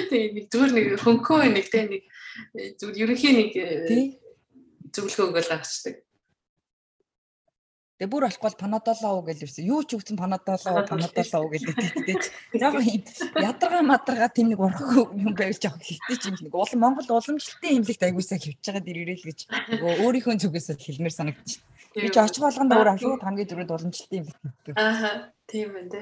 [0.10, 2.04] Тийм нэг зүгээр нэг хөнхөө нэг те нэг
[2.78, 3.52] зүгээр ерөнхий нэг
[4.94, 5.96] зөвлөгөө өгөөл гаргацдаг.
[7.98, 9.66] Тэгээ бүр болохгүй панадолоо гэж ирсэн.
[9.66, 11.74] Юу ч үгсэн панадолоо панадолоо гэдэг
[12.06, 12.22] тийм.
[12.54, 13.02] Яг юм
[13.34, 14.86] ядаргаа мадаргаа тийм нэг урах
[15.18, 19.02] юм байвал жоох хэлтэй ч юм нэг улам Монгол уламжлалтын имлэгт аягуулсаа хөвж байгаа дэр
[19.02, 21.66] ирээл гэж нөгөө өөрийнхөө зүгээс хэлмээр санагдчих.
[21.98, 24.76] Би ч очих болгонд өөр ашиг хамгийн дөрөнд уламжлалтын имлэгт хэлдэг.
[24.78, 26.02] Аа тийм байна те.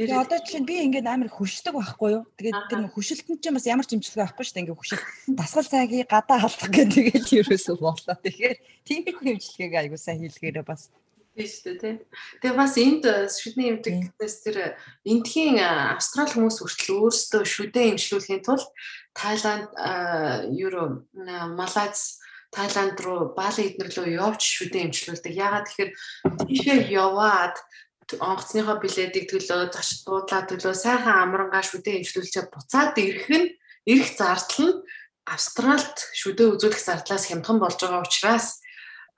[0.00, 2.24] Тэгээ одоо жишээ нь би ингээд амар хөшөлдөг байхгүй юу?
[2.40, 4.62] Тэгээд тэр хөшөлтөнд чинь бас ямар ч имчилгээ авахгүй шүү дээ.
[4.64, 5.04] Ингээд хөшөл
[5.36, 8.16] дасгал сайгийн гадаа халдах гэдэг тэгэл ерөөсөө болоо.
[8.24, 8.56] Тэгэхээр
[8.88, 10.88] тиймэрхүү имчилгээг сайн хийлгээрээ бас
[11.30, 11.94] Тийм шүү дээ тий.
[12.42, 14.68] Тэгээ бас энд э, шүдний эмдэгтээс тэр э,
[15.06, 18.66] эндхийн э, австрал хүмүүс хүртэл өөрсдөө шүдээ эмчлүүлэхийн тулд
[19.14, 19.70] Тайланд,
[20.50, 22.18] Евро, Малайз,
[22.50, 25.34] Тайланд руу Бали эднэр рүү явж шүдээ эмчлүүлдэг.
[25.38, 25.90] Яагаад тэгэхээр
[26.50, 27.56] тийшээ яваад
[28.10, 33.54] онгоцныхоо билетийг төлөө, зочд буудлаа төлөө сайхан амрангаа шүдээ эмчлүүлчихэд буцаад ирэх нь
[33.86, 34.82] ирэх зардал нь
[35.30, 38.58] Австралд шүдээ үзүүлэх зардлаас хямдхан болж байгаа учраас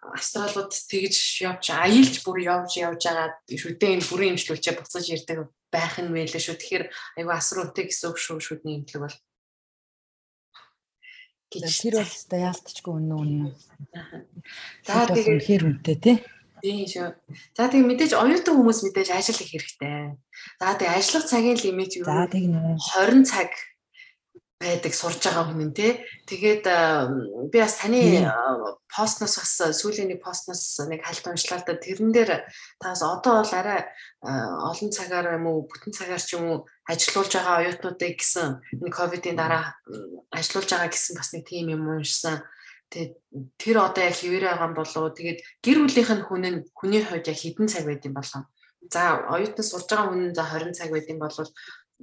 [0.02, 5.94] австралууд тэгж явж аялж бүр явж явж байгаа шүдээ энэ бүрийн имжлүүлчээ буцаж ирдэг байх
[6.02, 6.58] нь мэлээ шүү.
[6.58, 6.84] Тэгэхээр
[7.22, 9.16] айгүй асар үнэтэй гэсэн үг шүү шүдний имтлэг бол.
[11.54, 13.52] Тэр бол та яалтчгүй үнэн үнэн.
[14.82, 16.16] За тэгээд үнэхээр үнэтэй тий.
[16.62, 17.08] Тийм шүү.
[17.54, 20.16] За тэгээ мэдээж оюутан хүмүүс мэдээж ажил их хэрэгтэй.
[20.58, 22.06] За тэгээ ажиллах цагийн лимит юу?
[22.06, 23.50] За тэг нэ 20 цаг
[24.62, 25.98] байдаг сурж байгаа хүн тий.
[26.30, 26.64] Тэгээд
[27.50, 28.30] би бас таны
[28.86, 32.46] постноос бас сүүлийн нэг постноос нэг хальт уншлаа та тэрэн дээр
[32.78, 33.82] та бас одоо бол арай
[34.22, 38.48] олон цагаар юм уу бүтэн цагаар ч юм уу ажилуулж байгаа оюутнуудыг гэсэн
[38.84, 39.74] нэг ковидын дараа
[40.30, 42.44] ажилуулж байгаа гэсэн бас нэг тим юм уншсан.
[42.92, 43.12] Тэгээд
[43.56, 47.26] тэр одоо яг хിവэрэ байгаа юм болоо тэгээд гэр бүлийнх нь хүн нь хүний хувьд
[47.32, 48.44] яг хэдэн цаг байд юм болоо.
[48.92, 51.32] За оюутан сурж байгаа хүн нь за 20 цаг байд юм бол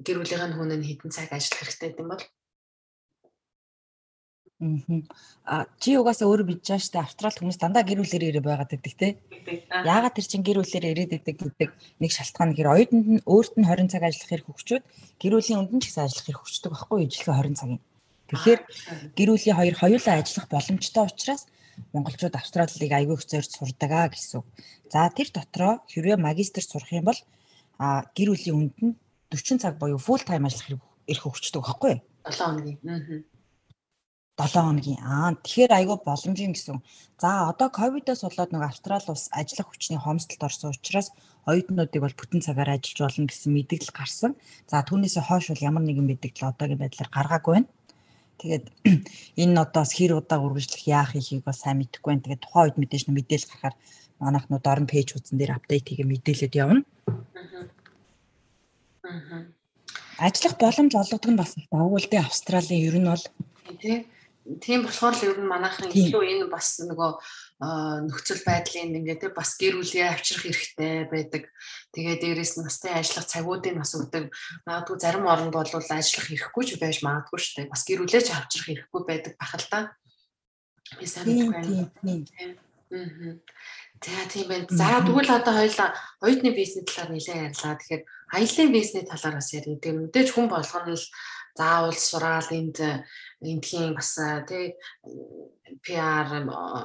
[0.05, 2.24] гэр бүлийнх нь хүн нь хэдэн цаг ажиллах хэрэгтэй юм бол
[4.60, 8.93] Аа чи угаасаа өөрөө бич байгаа штэ австрал хүмүүс дандаа гэр бүлээр ирээ байгаад байдаг
[8.99, 9.07] те.
[9.72, 11.70] Яагаад тэр чин гэр бүлээр ирээд идэг гэдэг
[12.03, 14.84] нэг шалтгаан гэхээр оюутанд нь өөрт нь 20 цаг ажиллах хэрэг хөгчөөд
[15.16, 17.82] гэр бүлийн нь ч гэсэн ажиллах хэрэг хөгчдөг байхгүй ижлэгээ 20 цагийн.
[18.28, 18.60] Тэгэхээр
[19.16, 21.41] гэр бүлийн хоёр хоёулаа ажиллах боломжтой учраас
[21.95, 24.43] монголчууд австралийг айгүй их зорж сурдаг аа гэсэн.
[24.91, 27.20] За тэр дотроо хэрвээ магистр сурах юм бол
[27.80, 28.99] гэр бүлийн нь
[29.32, 31.95] 40 цаг буюу full time ажиллах хэрэг ирэх хөгчдөг байхгүй
[32.28, 32.78] 7 хоногийн.
[32.84, 33.38] Аа
[34.39, 35.03] 7 хоногийн.
[35.03, 36.79] Аа тэгэхээр айгүй боломжийн гэсэн.
[37.19, 41.11] За одоо ковидоос болоод нэг Австрали улс ажиллах хүчний хомсдолд орсон учраас
[41.43, 44.31] оюутнуудыг бол бүтэн цагаар ажиллаж болно гэсэн мэдээлэл гарсан.
[44.71, 47.67] За түүнээсээ хойш бол ямар нэгэн мэдээлэл одоогийн байдлаар гаргаагүй байна.
[48.39, 48.65] Тэгээд
[49.43, 52.23] энэ одоос хэр удаа үргэлжлэх яах ихийг бол сайн мэдэхгүй байна.
[52.23, 53.75] Тэгээд тухайн үед мэдээж нэг мэдээлэл гарахаар
[54.23, 56.87] манайхнууд орон пэйж хуудсан дээр апдейт хийгээ мэдээлэлд явна.
[59.03, 59.51] Аа.
[60.23, 63.25] Ажиллах боломж олгодог нь бас давгүй л дээ Австралийн ер нь бол
[63.83, 64.07] тий
[64.58, 67.12] тийм болохоор л ер нь манайхан илүү энэ бас нөгөө
[68.10, 71.43] нөхцөл байдлын ингээд бас гэр бүлээ авчрах хэрэгтэй байдаг.
[71.93, 74.34] Тэгээ дээрэс нь настай ажиллах цагуудыг бас өгдөг.
[74.66, 77.72] Магадгүй зарим оронд бол ажиллах хэрэггүй ч байж магадгүй шүү дээ.
[77.74, 79.80] Бас гэр бүлээ ч авчрах хэрэггүй байдаг бах л та.
[80.97, 81.86] Би сайн байна.
[82.89, 83.38] Аа.
[84.02, 84.66] За тийм байна.
[84.70, 85.93] За тэгвэл одоо хоёлаа
[86.24, 87.76] оюутны бизнес талаар нэлээд ярьлаа.
[87.78, 89.78] Тэгэхээр аяллаа бизнес талаар бас ярив.
[89.84, 91.06] Тэгээ мэдээж хүн болгоно л
[91.60, 92.80] заавал сураал энд
[93.43, 94.16] эндхийн бас
[94.47, 94.76] тий
[95.84, 96.28] PR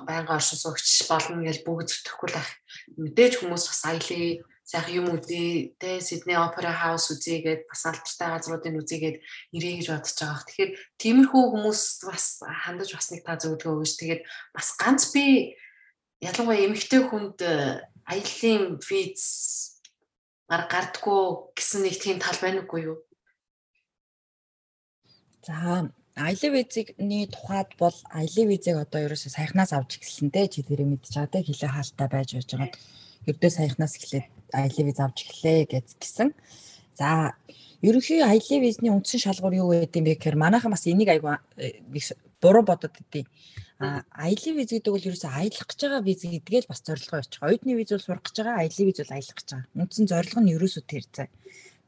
[0.07, 2.51] байнгын оршин суугч болно гэж бүгд зүтгэхгүй л ах.
[2.99, 8.81] Мэдээж хүмүүс бас аялаа сайхан юм үзье те Сидней Опера хаус үзьегээд бас алдартай газруудыг
[8.81, 9.16] үзьегээд
[9.53, 10.45] ирээ гэж бодож байгаа.
[10.49, 13.93] Тэгэхээр тиймэрхүү хүмүүс бас хандаж бас нэг та зөвлөгөө өгөөч.
[14.01, 14.22] Тэгээд
[14.57, 15.53] бас ганц би
[16.25, 17.39] ялангуяа эмэгтэй хүнд
[18.09, 18.57] аяллаа
[18.89, 19.25] виз
[20.49, 21.22] гар гардггүй
[21.57, 22.97] гэсэн нэг тийм тал байна уугүй юу?
[25.47, 30.88] За аялын визний тухайд бол аялын визийг одоо ерөөсөө саяхнаас авч эхэлсэн те чи тэрийг
[30.88, 32.70] мэдж байгаа те хилээ хаалттай байж байж байгаа.
[33.28, 34.26] Ердөө саяхнаас эхлээд
[34.57, 36.32] аялын виз авч эхлэе гэж гисэн.
[36.97, 37.36] За
[37.82, 41.36] ерөнхий аялын визний үндсэн шалгуур юу гэдэг юм бэ гэхээр манайхан бас энийг айгу
[42.40, 43.26] буруу бодод идэв.
[43.82, 47.42] А аялын виз гэдэг бол ерөөсөө аялах гэж байгаа виз гэдгээ л бас зорилгоо очих.
[47.42, 49.68] Оюутны виз бол сурах гэж байгаа, аялын виз бол аялах гэж байгаа.
[49.76, 51.28] Үндсэн зорилго нь ерөөсөө тэр зай.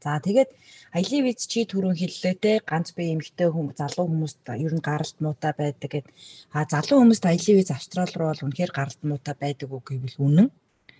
[0.03, 0.49] За тэгээд
[0.93, 5.17] аялын виз чи түрүүн хэллээ те ганц бие эмэгтэй хүм залуу хүмүүст ер нь гаралт
[5.23, 6.07] муутай байдаг гэд.
[6.53, 10.47] А залуу хүмүүст аялын виз Австрали руу бол үнэхээр гаралт муутай байдаг уу гэвэл үнэн.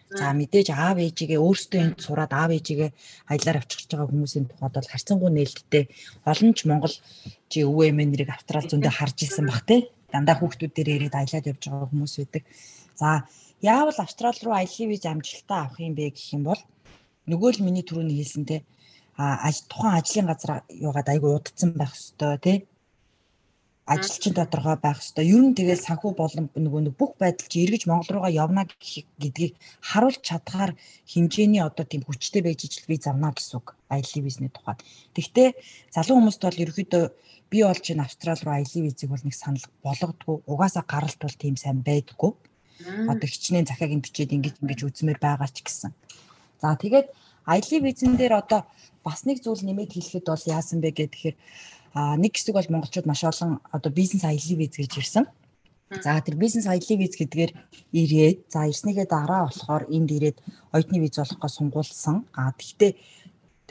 [0.07, 2.89] За мэдээж аав ээжигээ өөртөө энд сураад аав ээжигээ
[3.27, 5.83] аялаар авчирч байгаа хүмүүсийн тухайд бол харьцангуй нээлттэй
[6.23, 6.95] олон ч Монгол
[7.51, 11.49] чи өвөө эмээ нэрийг австрал зөндөө харж исэн баг те дандаа хүүхдүүд дээр ирээд аялаад
[11.51, 12.43] явж байгаа хүмүүс байдаг.
[12.95, 13.27] За
[13.59, 16.61] яавал австрал руу аялын виз амжилттай авах юм бэ гэх юм бол
[17.27, 18.63] нөгөө л миний түрүүний хэлсэнтэй
[19.17, 22.57] тухайн ажлын газар юугаад айгу удацсан байх хэвээр тий
[23.87, 25.31] ажилчин тодорхой байх хэвээр.
[25.31, 29.55] Ер нь тэгэл санхүү болон нөгөө нэг бүх байдал чи эргэж Монгол руугаа явна гэдгийг
[29.79, 30.75] харуулж чадхаар
[31.07, 33.79] хэмжээний одоо тийм хүчтэй байж ижил виз авна гэсэн үг.
[33.87, 34.83] Аялын визний тухайд.
[35.15, 35.55] Тэгвэл
[35.95, 37.03] залуу хүмүүст бол ерөөдөө
[37.47, 40.35] би олж ин Австрали руу аялын визийг бол нэг санал болгодгүй.
[40.51, 42.35] Угаасаа гаралт бол тийм сайн байдаггүй.
[43.07, 45.95] Одоо хичнээн захиагийн бичээд ингэж ингэж үзмээр байгаа ч гэсэн.
[46.59, 47.07] За тэгээд
[47.47, 48.67] аялын визэн дээр одоо
[49.07, 51.35] бас нэг зүйл нэмээд хэлэхэд бол яасан бэ гэхээр
[52.19, 55.25] нэг хэсэг бол монголчууд маш олон одоо бизнес аялын виз гэж ирсэн.
[56.03, 57.51] За тэр бизнес аялын виз гэдгээр
[57.95, 60.37] ирээд за ирснийгээ дараа болохоор энд ирээд
[60.75, 62.27] оюутны виз болохгүй сунгуулсан.
[62.35, 62.91] А тэгтээ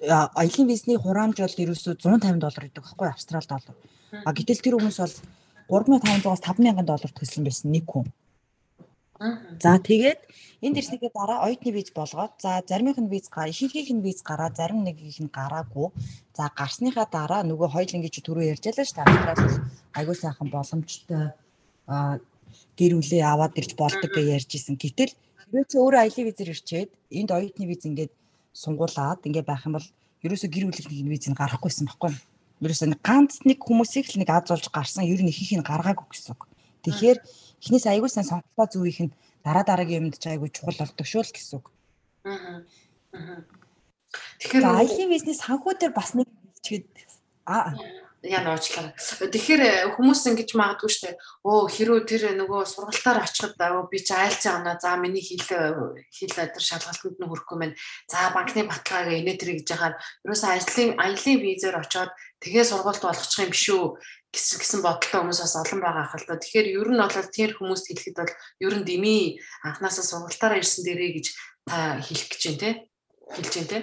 [0.09, 3.77] аялын визний хураамж бол ерөөсөө 150 доллар гэдэг байхгүй австрал доллар.
[4.25, 5.15] А гэтэл тэр хүмүүс бол
[5.69, 8.09] 3500-аас 5000 доллар төлсөн байсан нэг хүн.
[9.17, 10.21] За тэгээд
[10.61, 14.53] энд ирснийхээ дараа оюутны виз болгоод за заримынх нь виз гаа, ихэнхийнх нь виз гараа,
[14.53, 15.89] зарим нэгийнх нь гараагүй.
[16.37, 19.57] За гарсныхаа дараа нөгөө хоёул ингэж түрүү ярьжалаа ш та бол
[19.97, 21.33] айгуу сайхан боломжтой
[22.77, 24.77] гэр бүлээ аваад ирж болдог гэж ярьж исэн.
[24.77, 28.13] Гэтэл хэрвээ чи өөрөө аялын визээр ирчээд энд оюутны виз ингээд
[28.53, 29.89] сунгуулад ингээд байх юм бол
[30.25, 32.13] ерөөсө гэр бүлийнх нэг визийг гаргахгүйсэн баггүй.
[32.61, 36.37] Ерөөсө ганц нэг хүмүүсийг л нэг аз олж гарсан ер нь ихийг нь гаргаагүй гэсэн.
[36.85, 37.19] Тэгэхээр
[37.63, 41.35] эхнээс аягүй сайн сонголтоо зүгийнх нь дараа дараагийн юмд ч аягүй чухал болдог шүү л
[41.35, 41.67] гэсэн үг.
[42.27, 42.65] Аа.
[44.41, 46.29] Тэгэхээр аялын бизнес санхүү дээр бас нэг
[46.65, 46.89] чигэд
[47.47, 47.73] аа
[48.27, 48.93] яа нуучлаа.
[48.97, 51.11] Тэгэхээр э, хүмүүс ингэж магадгүй штэ.
[51.47, 53.55] Оо хэрүү тэр нөгөө сургалтаар очиход
[53.91, 55.43] би ч айлцсан оноо за миний хил
[56.11, 57.73] хил тэр шалгалтанд нь хүрэхгүй мэн.
[58.11, 59.95] За банкны баталгааг инээ тэр гэж яхаар
[60.27, 62.11] ерөөсөө ажлын аялын визээр очоод
[62.43, 63.85] тэгээ сургалт болгочих юм биш үү
[64.37, 66.37] гэсэн гэсэн бодолтой хүмүүс бас олон байгаа ах л да.
[66.37, 68.33] Тэгэхээр ер нь бол тэр хүмүүст хэлэхэд бол
[68.69, 69.17] ер нь дими
[69.65, 71.27] анханасаа сургалтаараа ирсэн дээрээ гэж
[71.65, 72.71] та хэлэх гэж байна те.
[73.33, 73.81] Хэлж байна те.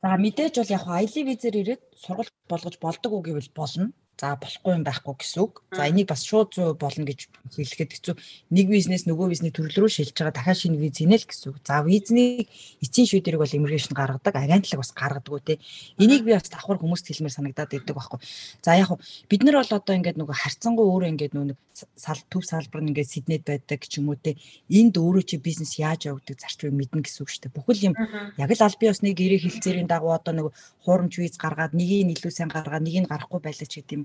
[0.00, 4.72] За мэдээж бол яг аялын визээр ирээд сургалт болгож болдог уу гэвэл болно за болохгүй
[4.78, 5.62] юм байхгүй гэсэн үг.
[5.74, 7.20] За энийг бас шууд 100% болно гэж
[7.54, 8.14] хэлэхэд хэцүү.
[8.54, 11.58] Нэг бизнес нөгөө бизнесний төрөл рүү шилжиж байгаа дахиад шинэ виз инэл гэсэн үг.
[11.66, 12.46] За визний
[12.78, 15.54] эцсийн шийдвэрийг бол иммиграшн гаргадаг, агентлаг бас гаргадаг үү те.
[15.98, 18.22] Энийг би бас давхар хүмүүст хэлмээр санагдаад ирдэг байхгүй.
[18.62, 18.94] За яг
[19.26, 23.10] бид нар бол одоо ингээд нөгөө харьцангуй өөрөө ингээд нөгөө сал төв салбар нь ингээд
[23.10, 24.38] Сиднейд байдаг ч юм уу те.
[24.70, 27.56] Энд өөрөө чи бизнес яаж явагддаг зарчмыг мэднэ гэсэн үг шүү дээ.
[27.58, 27.94] Бүхэл юм
[28.38, 30.52] яг л аль бие усны гэрээ хилцээрийн дагуу одоо нөгөө
[30.86, 34.03] хуурамч виз гаргаад нэгийг нь илүү сайн гаргаад нэгийг гарахгүй байлаа ч гэдэм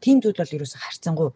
[0.00, 1.30] тийм зүйл бол ерөөсө харьцангуй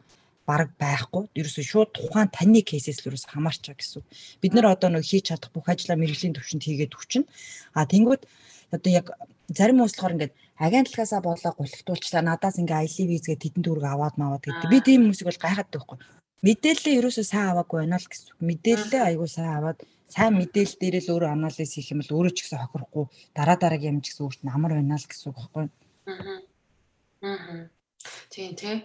[0.47, 1.29] бараг байхгүй.
[1.33, 4.03] Ерөөсөө шууд тухайн таны кейсээс л ерөөсө хамаарч байгаа гэсэн.
[4.41, 7.25] Бид нэр одоо нэг хийж чадах бүх ажлаа мэрэгжлийн төвшөнд хийгээд өчнө.
[7.73, 8.23] А тэнгууд
[8.77, 9.07] одоо яг
[9.49, 14.69] зарим ууслахаар ингээд агентлагаасаа болоо гулхтуулчлаа надаас ингээ аялын визгээ тэдэн төгрөг аваад маваад гэдэг.
[14.69, 15.99] Би тийм хүмүүсийг бол гайхаад байхгүй.
[16.45, 18.37] Мэдээлэлээ ерөөсөө сайн аваагүй байна л гэсэн.
[18.45, 19.79] Мэдээлэлээ айгүй сайн аваад
[20.13, 23.97] сайн мэдээлэл дээрээ л өөрөө анализ хийх юм бол өөрөө ч гэсэн хохирохгүй дараа дараагийн
[23.97, 25.65] юм ч гэсэн өөрт нь амар байна л гэсэн үг байхгүй.
[26.05, 26.37] Аа.
[27.25, 27.65] Аа.
[28.31, 28.77] Тийм тий.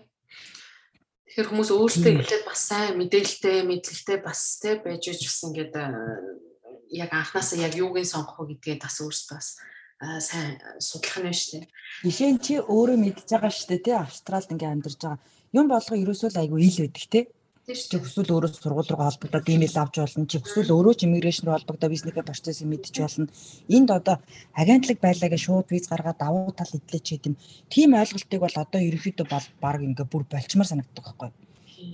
[1.30, 5.74] Тэгэхээр хүмүүс өөрсдөө эхлээд бас сайн мэдээлэлтэй, мэдлэгтэй бас тий байж иж бас ингээд
[6.90, 9.50] яг анханасаа яг юуг нь сонгох вэ гэдгээ бас өөрсдөө бас
[10.02, 11.70] э, сайн судлах нь шүү дээ.
[12.10, 15.22] Жишээ нь чи өөрөө мэдж байгаа шүү дээ тий Австралид ингээд амьдарч байгаа.
[15.54, 17.24] Юм болго ерөөсөө л айгүй ил байдаг тий
[17.70, 20.26] чи хүсвэл өөрөө сургууль руу холбогдоод имэйл авч болно.
[20.26, 23.30] Чи хүсвэл өөрөө ч иммиграшн руу холбогдоод бизнесийн процессыг мэдчих болно.
[23.70, 24.18] Энд одоо
[24.58, 27.36] агентлаг байлаа гэж шууд виз гаргаад давуу тал эдлэж гэдэг юм
[27.70, 31.30] тийм ойлголтыг бол одоо ерөнхийдөө бол баг ингээ бүр болчмаар санагддаг байхгүй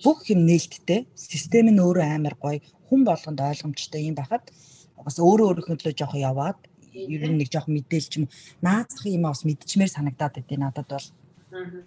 [0.04, 1.06] бүх юм нээлттэй.
[1.16, 2.64] Систем нь өөрөө амар гоё.
[2.88, 4.48] Хүн болгонд ойлгомжтой юм байхад
[4.96, 6.60] бас өөрөө өөрийнхөө төлөө жоох яваад
[6.96, 8.26] ер нь нэг жоох мэдээлч юм
[8.64, 11.08] наазах юм бас мэдчмээр санагдаад байдیں۔ надад бол.
[11.52, 11.84] Аа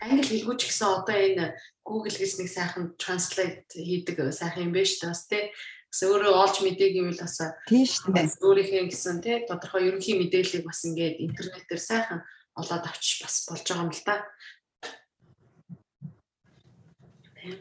[0.00, 1.46] англи хэлгүй ч гэсэн одоо энэ
[1.84, 5.44] Google гэж нэг сайхан translate хийдэг сайхан юм байна шүү дээ бас тий.
[5.92, 7.36] Бас өөрөө олж мэдээг юм бол бас
[7.68, 8.40] тийм шүү дээ.
[8.40, 12.20] Өөрийнхөө гэсэн тий тодорхой ерөнхий мэдээллийг бас ингээд интернетээр сайхан
[12.56, 14.16] олоод авчиж бас болж байгаа юм л да.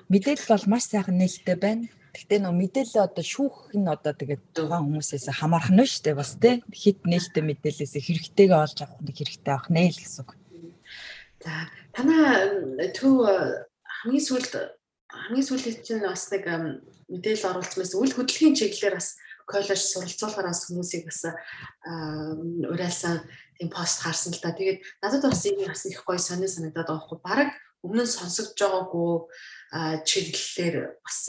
[0.07, 1.91] Мэдээлэл бол маш сайхан нээлттэй байна.
[2.13, 6.31] Гэхдээ нөө мэдээлэл одоо шүүх нь одоо тэгээд тухайн хүмүүсээс хамаарх нь шүү дээ бас
[6.39, 6.63] тий.
[6.71, 10.31] Хит нээлттэй мэдээлэлээс хэрэгтэйгээ олж авах нэг хэрэгтэй авах нэ л гэсэн үг.
[11.41, 12.47] За танаа
[12.95, 13.17] төв
[14.03, 14.53] хамгийн сүүлд
[15.07, 16.43] хамгийн сүүлийн чинь бас нэг
[17.07, 19.15] мэдээлэл оруулсан үйл хөдлөлийн чиглэлээр бас
[19.47, 21.21] коллеж суралцуулахаас хүмүүсийг бас
[22.67, 23.23] уриалсан
[23.57, 24.51] тийм пост харсан л да.
[24.51, 27.19] Тэгээд надад бас энэ бас их гоё сонир санагдаад байгаа хгүй.
[27.23, 27.49] Бараг
[27.83, 29.11] өмнө нь сонсогдож байгаагүй
[30.07, 31.19] чиглэлээр бас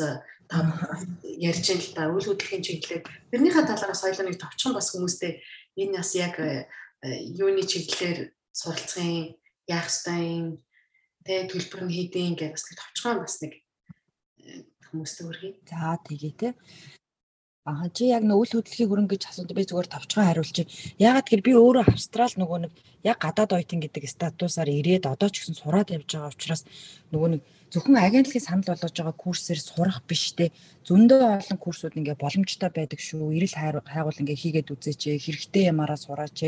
[0.50, 0.56] та
[1.50, 5.42] ярьж ин л да үйл хөдлөлийн чиглэлээр тэрнийхээ талаараас соёлоо нэг товчхон бас хүмүүстэй
[5.78, 6.34] энэ бас яг
[7.38, 9.34] юуны чиглэлээр суралцахын
[9.66, 10.58] яах ёстой
[11.24, 13.52] тэ төлбөр нь хийдин гэж бас нэг товчхон бас нэг
[14.88, 15.52] хүмүүстэй хүргэе.
[15.66, 16.48] За тэгье те.
[17.64, 20.68] Аа чи яг нөө үл хөдлөлийн хөрөнгө гэж асууад би зүгээр товчхон хариулчих.
[21.00, 22.72] Ягаад гэхээр би өөрөө Австрал нөгөө нэг
[23.08, 26.68] яг гадаад оюутан гэдэг статусаар ирээд одоо ч гэсэн сураад явж байгаа учраас
[27.08, 27.42] нөгөө нэг
[27.74, 30.54] зөвхөн агентлагийн санал болгож байгаа курсээр сурах биш те
[30.86, 33.34] зөндөө олон курсууд ингээ боломжтой байдаг шүү.
[33.34, 36.38] Ирэл хайгуул ингээ хийгээд үзээч, хэрэгтэй юмараа сураач,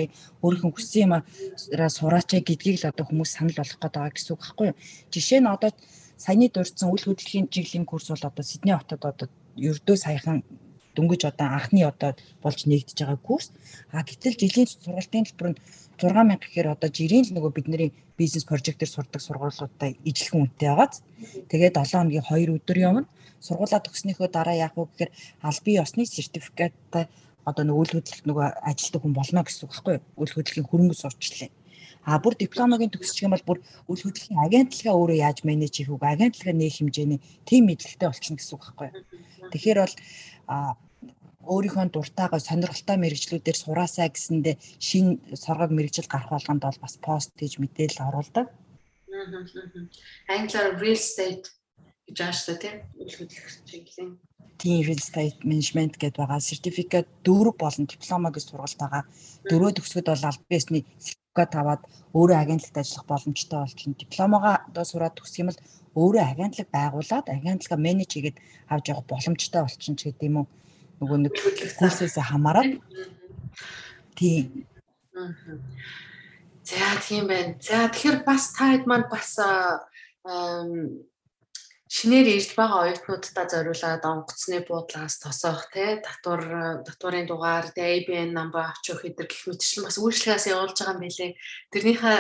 [0.47, 4.67] өөрийнхөө хүссэн юмараа сураач гэдгийг л одоо хүмүүс санал болгох гээд байгаа гэсэн үг байхгүй
[4.71, 4.79] юу?
[5.11, 5.71] Жишээ нь одоо
[6.15, 10.47] саяны дурдсан үйл хөдлөлийн чиглэлийн курс бол одоо Сидней хотод одоо ердөө саяхан
[10.97, 13.53] дөнгөж одоо анхны одоо болж нэгдэж байгаа курс.
[13.93, 15.61] А гэтэл жилийн сургалтын төлбөр нь
[15.97, 21.01] 6000 гэхээр одоо жирийн л нөгөө бидний бизнес прожектээр сурдаг сургуулиудаа ижилхэн үнэтэй байгааз.
[21.49, 23.03] Тэгээд 7 хоногийн 2 өдөр явна.
[23.41, 25.11] Сургуулаа төгснөөхөө дараа яах вэ гэхээр
[25.45, 27.09] аль бие осны сертификаттай
[27.47, 30.05] одоо нөгөө үйл хөдлөлт нөгөө ажилтдаг хүн болно гэсэн үг байхгүй юу?
[30.21, 31.51] Үйл хөдлөлийн хөрөнгө сурчлаа.
[32.07, 33.59] А бүр дипломогийн төгсчих юм бол бүр
[33.91, 38.55] үйл хөдлөлийн агентлагаа өөрөө яаж менеж хийх үг, агентлагаа нэг хэмжээний тим мэдлэгтэй болчихно гэсэн
[38.55, 38.95] үг байхгүй юу?
[39.51, 39.95] Тэгэхээр бол
[41.55, 44.55] өөрийнхөө дуртайгаа сонирхолтой мэрэгжлүүдээр сураасаа гэсэндээ
[44.87, 45.07] шин
[45.45, 48.47] соргог мэрэгжил гарах болгонд бол бас пост гэж мэдээлэл оруулдаг.
[50.29, 51.47] Англиар real estate
[52.07, 54.11] гэж ааштай тийм үйл хөдлөх чиглэлийн
[54.59, 59.03] тийм real estate management гэдээ байгаа сертификат дөрв болон дипломогийн сургалт байгаа.
[59.51, 61.83] Дөрөв төгсгöd бол аль биесний сертификат аваад
[62.19, 64.01] өөрөө агентлагт ажиллах боломжтой болчихно.
[64.05, 65.61] Дипломогоо одоо сураад төгсөх юм бол
[66.01, 68.41] өөрөө агентлаг байгуулад агентлагаа менеж хийгээд
[68.73, 70.47] авч явах боломжтой болчихно ч гэдэм үү
[71.01, 71.33] нөгөө нэг
[71.79, 72.81] курсээс хамаарат
[74.17, 74.67] тийм
[76.67, 77.55] За тийм байна.
[77.63, 79.39] За тэгэхээр бас та хэд манд бас
[81.87, 88.75] шинээр ирж байгаа оюутнуудаа зориулаад онгоцны буудлаас тосоох те татвар татварын дугаар те ABN намба
[88.75, 91.39] авч явах хэдэр гэх мэтчлэн бас үйлчлэгээс явуулж байгаа юм билээ.
[91.71, 92.19] Тэрнийхээ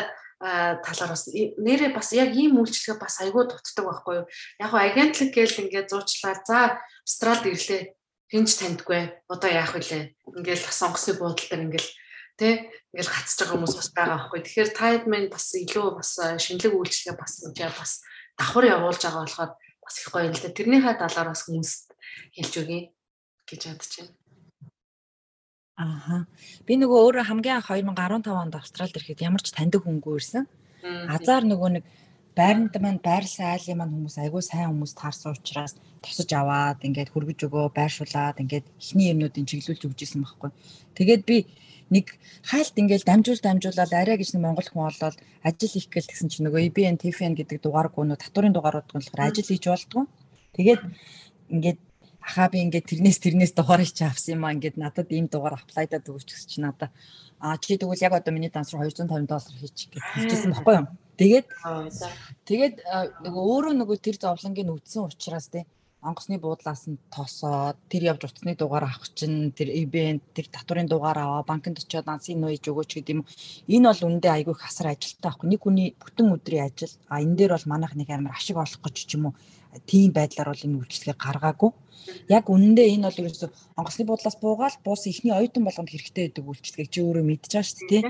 [0.86, 4.26] талаар бас нэрээ бас яг ийм үйлчлэгээ бас айгүй дутдаг байхгүй юу.
[4.62, 7.82] Яг агентлаг гээл ингээд зуучлаар за Австралид ирлээ
[8.32, 11.90] хинч таньдгүй одоо яах вүлээ ингээл бас онгоцны буудал дээр ингээл
[12.36, 12.48] тэ
[12.90, 14.40] ингээл гацж байгаа хүмүүс бас байгаа байхгүй.
[14.42, 17.92] Тэгэхээр тайд мэн бас илүү бас шинэлэг үйлчлэгээ бас яг бас
[18.34, 20.50] давхар явуулж байгаа болохоор бас их гоё л да.
[20.50, 21.94] Тэрнийхээ талаар бас хүмүүст
[22.34, 22.80] хэлж өгье
[23.46, 24.14] гэж бодож байна.
[25.76, 26.18] Ааха.
[26.64, 30.48] Би нөгөө өөрөө хамгийн анх 2015 онд Австралид ирэхэд ямар ч таньдаг хүнгүй ирсэн.
[30.82, 31.84] Азар нөгөө нэг
[32.36, 35.72] байранд маань байрлсан айлын маань хүмүүс айгүй сайн хүмүүс таарсан учраас
[36.04, 40.50] тосож аваад ингээд хөргөж өгөө байршуулад ингээд ихний юмнуудыг чиглүүлж өгч исэн байхгүй.
[41.00, 41.36] Тэгээд би
[41.88, 42.06] нэг
[42.44, 45.16] хайлт ингээл дамжуул дамжуулаад арай гэж монгол хүн олоод
[45.48, 49.48] ажил хийх гээл тэгсэн чинь нөгөө IBN TFN гэдэг дугааргүй нөө татварын дугаарууд болохоор ажил
[49.48, 50.04] хийж болдгоо.
[50.60, 50.82] Тэгээд
[51.56, 51.78] ингээд
[52.20, 56.04] ахаа би ингээд тэрнээс тэрнээс дугаарыг чи авсан юм аа ингээд надад ийм дугаар аплайдаад
[56.04, 56.90] өгч гэсэн чи надаа
[57.40, 60.86] аа чи тэгвэл яг одоо миний данс руу 250 доллар хийчих гэж хэлчихсэн байхгүй юу
[61.16, 61.46] Тэгээд
[62.48, 62.74] тэгээд
[63.24, 65.64] нөгөө өөрөө нөгөө тэр зовлонгийг үтсэн учраас те
[66.06, 71.18] онгоцны буудлаас нь тосоод тэр явж утасны дугаар авах чинь тэр ивент тэр татварын дугаар
[71.18, 73.26] аваа банкнд очиод ансын нөөж өгөөч гэдэг юм.
[73.66, 75.48] Энэ бол үндэ айгүй их асар ажилттай байхгүй.
[75.50, 76.94] Нэг хүний бүтэн өдрийн ажил.
[77.10, 79.34] А энэ дээр бол манайх нэг амар ашиг олох гэж ч юм уу
[79.90, 81.70] тийм байдлаар бол энэ үйлчлэгээ гаргаагүй.
[82.30, 86.90] Яг үнэндээ энэ бол ерөөсө онгоцны буудлаас буугаал буус ихний оюутан болгонд хэрэгтэй гэдэг үйлчлэгийг
[86.92, 88.02] чи өөрөө мэдчихэж шүү дээ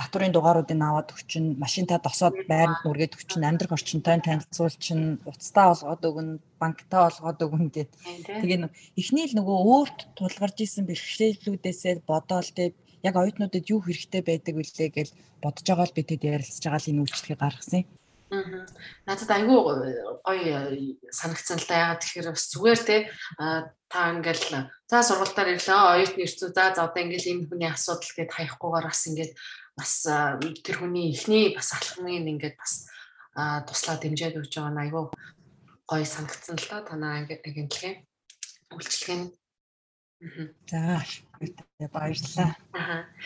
[0.00, 6.40] татварын дугааруудыг аваад өгчин, машинтаа досоод байранд нүргээд өгчин, амьдрах орчинтой танилцуулчин, уцтаа олгоод өгнө,
[6.56, 7.92] банктаа олгоод өгнө гэд.
[8.40, 12.72] Тэгээ эхний л нөгөө өөрт тулгарч исэн бэрхшээлүүдээсээ бодоол тэг
[13.04, 15.08] яг оюутнуудад юу хэрэгтэй байдаг вүлээ гэж
[15.44, 17.88] бодож байгаа л би тэд ярилцж байгаа л энэ үйлчлэгийг гаргасан юм.
[18.30, 18.62] Аа.
[19.10, 19.58] Надад айгүй
[20.22, 20.58] гоё
[21.10, 21.74] санагдсан л да.
[21.82, 22.96] Ягаад тэгэхээр бас зүгээр те
[23.90, 28.30] та ингээл за сургалтаар ирлээ оюутны ирцүү за за одоо ингээл энэ хүний асуудал гэд
[28.30, 29.32] хаяггүйгээр бас ингээд
[29.78, 29.92] бас
[30.64, 32.88] тэр хүний эхний бас алхмыг ингээд бас
[33.68, 35.04] туслаа дэмжиж өгч байгаа нь айгүй
[35.90, 38.06] гоё санагдсан л да танаа агентлагийн
[38.74, 39.28] үйлчлэгээ нь
[40.68, 42.52] За баярлалаа.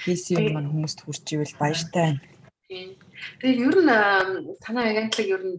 [0.07, 2.23] Хийсэн юм маань хүмүүст хүрч ивэл баяртай байна.
[3.43, 3.91] Тэгээ ер нь
[4.63, 5.59] танай агентлаг ер нь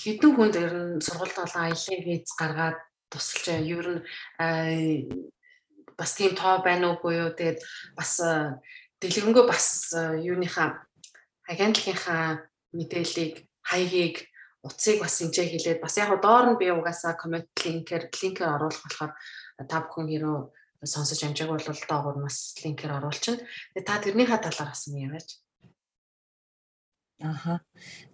[0.00, 2.78] хэдэн хүнд ер нь сургалт болон аяллаа хийж гаргаад
[3.12, 3.68] тусалж байна.
[3.76, 4.00] Ер нь
[6.00, 7.30] бас тийм тоо байна уугүй юу.
[7.36, 7.60] Тэгээд
[7.92, 8.12] бас
[9.00, 9.92] дэлгэрэнгүй бас
[10.30, 10.86] юуныхаа
[11.48, 14.16] агентлагийнхаа мэдээллийг хаягийг
[14.66, 19.12] утсыг бас инжээ хэлээд бас яг доор нь би угаасаа коммент линкээр линкээр оруулах болохоор
[19.70, 20.38] та бүхэн хэрөө
[20.84, 23.46] сонсож амжааг бол доогуур бас линкээр оруулчихна.
[23.74, 25.28] Тэгээ та тэрнийхээ талаар бас юм яриач.
[27.20, 27.60] Аха.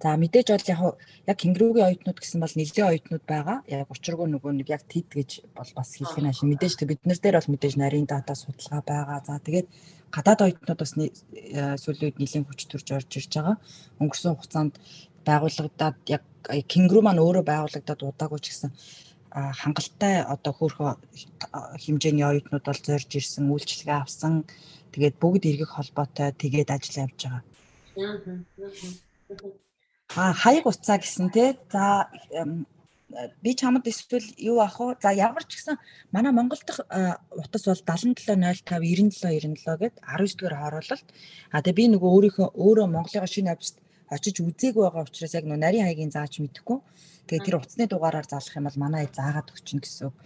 [0.00, 0.94] За мэдээж бол
[1.26, 3.58] яг кенгуругийн оюутнууд гэсэн бол нэлээд оюутнууд байгаа.
[3.66, 6.46] Яг учиргүй нөгөө нэг яг тэд гэж бол бас хэлэх нь ашиг.
[6.46, 9.18] Мэдээж тэг бид нар дээр бол мэдээж нарийн дата судалгаа байгаа.
[9.26, 9.66] За тэгээд
[10.14, 13.56] гадаад оюутнууд бас сүүлийн үед нэлийн хүч төрж орж ирж байгаа.
[13.98, 14.74] Өнгөрсөн хугацаанд
[15.26, 16.22] байгуулагдаад яг
[16.70, 18.70] кенгуру маань өөрөө байгуулагдаад удаагүй ч гэсэн
[19.34, 20.94] хангалттай одоо хөөрхөн
[21.82, 24.46] хэмжээний оюутнууд бол зорж ирсэн, үйлчлэгээ авсан.
[24.94, 27.42] Тэгээд бүгд эргэх холбоотой тэгээд ажил явж байгаа.
[30.16, 31.56] Аа хаяг уцаа гэсэн те.
[31.72, 32.04] За
[33.42, 34.96] би чамд эсвэл юу ах вэ?
[35.00, 35.76] За ямар ч гэсэн
[36.12, 36.80] манай Монгол дахь
[37.32, 41.08] утас бол 7705 97 97 гээд 19 дугаар хороололт.
[41.52, 43.76] А тэгээ би нөгөө өөрийнхөө өөрөө Монголын шинэ оффист
[44.08, 46.78] очиж үзээгүй байгаа учраас яг нөө нарийн хаягийн зааж мэдэхгүй.
[47.28, 50.16] Тэгээ тэр утасны дугаараар заалах юм бол манай заагаад өгчин гэсэн үг.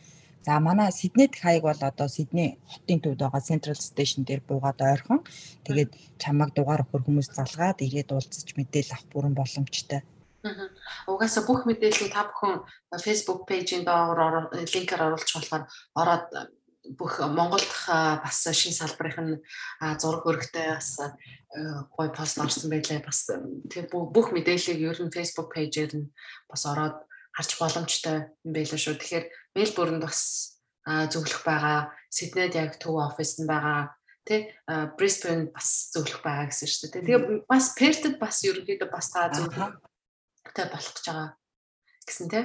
[0.46, 5.26] За манай Сиднейт хаяг бол одоо Сидней хотын төвд байгаа Central Station дээр буугаад ойрхон.
[5.66, 5.90] Тэгээд
[6.22, 10.06] чамайг дугаар өгөхөр хүмүүс залгаад ирээд уулзаж мэдээлэл авах бүрэн боломжтой.
[11.10, 12.62] Угаасаа бүх мэдээллийг та бүхэн
[13.02, 15.64] Facebook пэйжийн доогоор линкээр оруулж болохоор
[15.98, 16.26] ороод
[16.94, 17.66] бүх Монголд
[18.22, 19.42] бас шин салбарын
[19.98, 20.94] зураг хөргөтэй бас
[21.90, 23.26] гой пост орсон байлаа бас
[23.66, 26.06] тэг бүх мэдээллийг ер нь Facebook пэйжээр нь
[26.46, 27.02] бас ороод
[27.34, 28.94] харж боломжтой юм байлаа шүү.
[29.02, 29.26] Тэгэхээр
[29.56, 30.20] Мельбурнд бас
[30.84, 33.96] зөвлөх байгаа, Сиднейд яг төв офис нь байгаа,
[34.28, 34.52] тий
[34.98, 37.02] Brisbane бас зөвлөх байгаа гэсэн шүү дээ.
[37.06, 41.28] Тэгээ бас Perth-д бас ерөнхийдөө бас та зөвлөхтэй болох гэж байгаа
[42.06, 42.44] гэсэн тий.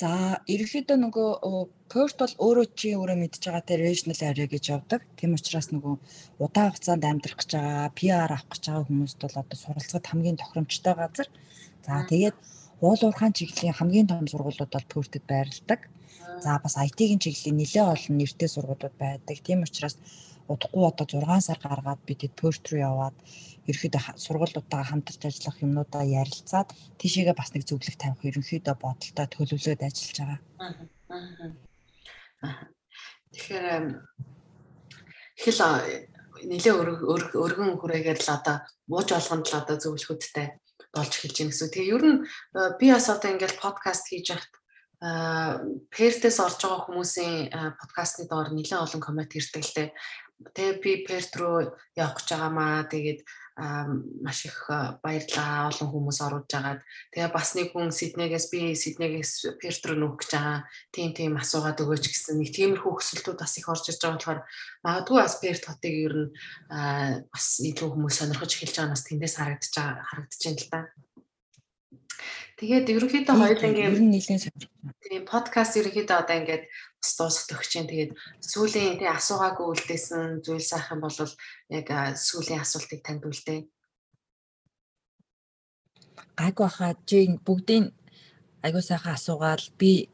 [0.00, 1.30] За ерөнхийдөө нөгөө
[1.92, 5.04] Perth бол өөрөө чи өөрөө мэдж байгаа те regional area гэж явдаг.
[5.20, 5.94] Тийм учраас нөгөө
[6.42, 10.94] удаан хугацаанд амьдрах гэж байгаа, PR авах гэж байгаа хүмүүст бол одоо суралцахад хамгийн тохиромжтой
[10.96, 11.28] газар.
[11.84, 12.36] За тэгээд
[12.82, 15.80] уул уурхайн чиглэлийн хамгийн том сургуулиуд бол Perth-д байрладаг.
[16.44, 19.36] За бас IT-ийн чиглэлийн нэлээд олон нэртэй сургуулиуд байдаг.
[19.46, 19.96] Тийм учраас
[20.50, 23.16] удахгүй одоо 6 сар гаргаад бид Perth руу яваад
[23.70, 26.68] ерөөхдөө сургуулиудаа хамтарч ажиллах юмнуудаа ярилцаад
[26.98, 30.40] тийшээгээ бас нэг зөвлөх тавих ерөнхийдөө бодолтой төлөвлөөд ажиллаж байгаа.
[33.30, 33.66] Тэгэхээр
[35.42, 35.60] хэл
[36.50, 38.56] нэлээ өргөн хүрээгээр л одоо
[38.90, 40.48] ууж болгонд л одоо зөвлөхөдтэй
[40.92, 41.72] болж эхэлж байна гэсэн.
[41.72, 42.18] Тэгээ ер нь
[42.78, 44.54] би бас одоо ингээл подкаст хийж яхад
[45.90, 49.88] Пертес орж байгаа хүмүүсийн подкастны доор нэлээд олон коммент ирдэг л дээ.
[50.54, 52.86] Тэгээ би Перт руу явах гэж байгаамаа.
[52.86, 53.20] Тэгээд
[53.56, 54.56] маш их
[55.04, 56.80] баярлаа олон хүмүүс оруулж агаад
[57.12, 62.04] тэгээ бас нэг хүн Сиднейгээс би Сиднейгээс Перт нүүх гэж байгаа тийм тийм асуугаад өгөөч
[62.08, 64.40] гэсэн нэг тиймэрхүү өсөлтүүд бас их орж иж байгаа болохоор
[64.88, 66.30] магадгүй бас Перт хотыг ер нь
[67.28, 70.80] бас илүү хүмүүс сонирхож эхэлж байгаа нас тэндээс харагдаж байгаа харагдаж байна л да.
[72.56, 74.96] Тэгээд ерөнхийдөө хоёулангийн ер нь нэлийн сонирхож байна.
[75.04, 76.64] Тийм подкаст ерөнхийдөө одоо ингээд
[77.02, 81.18] бас дуусах төгч чинь тэгээд сүүлийн тий асуугаагүй үлдээсэн зүйл сайхан бол
[81.74, 83.60] яг сүүлийн асуултыг танд үлдээ.
[86.38, 87.90] Гайгүй хаа чи бүгдийн
[88.62, 90.06] айгуу сайхан асуугаал би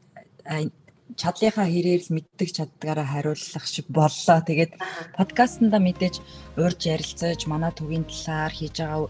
[1.17, 4.39] чадлынхаа хэрээр л мэддэг чаддгаараа хариулах шиг боллоо.
[4.41, 4.73] Тэгээд
[5.17, 6.15] подкастнда мэдээж
[6.57, 9.09] урьж ярилцаж манай төвийн талаар хийж байгаа